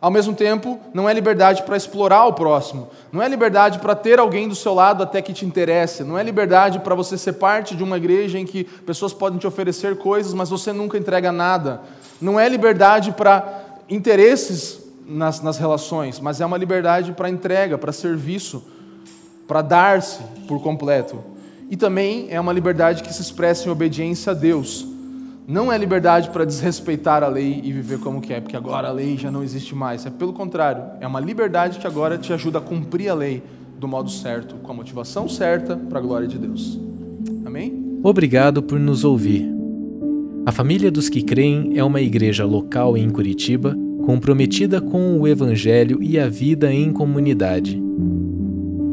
[0.00, 4.18] Ao mesmo tempo, não é liberdade para explorar o próximo, não é liberdade para ter
[4.18, 7.76] alguém do seu lado até que te interesse, não é liberdade para você ser parte
[7.76, 11.82] de uma igreja em que pessoas podem te oferecer coisas, mas você nunca entrega nada.
[12.18, 17.92] Não é liberdade para interesses nas, nas relações, mas é uma liberdade para entrega, para
[17.92, 18.64] serviço,
[19.46, 21.22] para dar-se por completo.
[21.68, 24.86] E também é uma liberdade que se expressa em obediência a Deus
[25.50, 29.18] não é liberdade para desrespeitar a lei e viver como quer, porque agora a lei
[29.18, 30.06] já não existe mais.
[30.06, 33.42] É pelo contrário, é uma liberdade que agora te ajuda a cumprir a lei
[33.76, 36.78] do modo certo, com a motivação certa para a glória de Deus.
[37.44, 37.98] Amém?
[38.00, 39.44] Obrigado por nos ouvir.
[40.46, 43.76] A Família dos que Creem é uma igreja local em Curitiba
[44.06, 47.82] comprometida com o Evangelho e a vida em comunidade.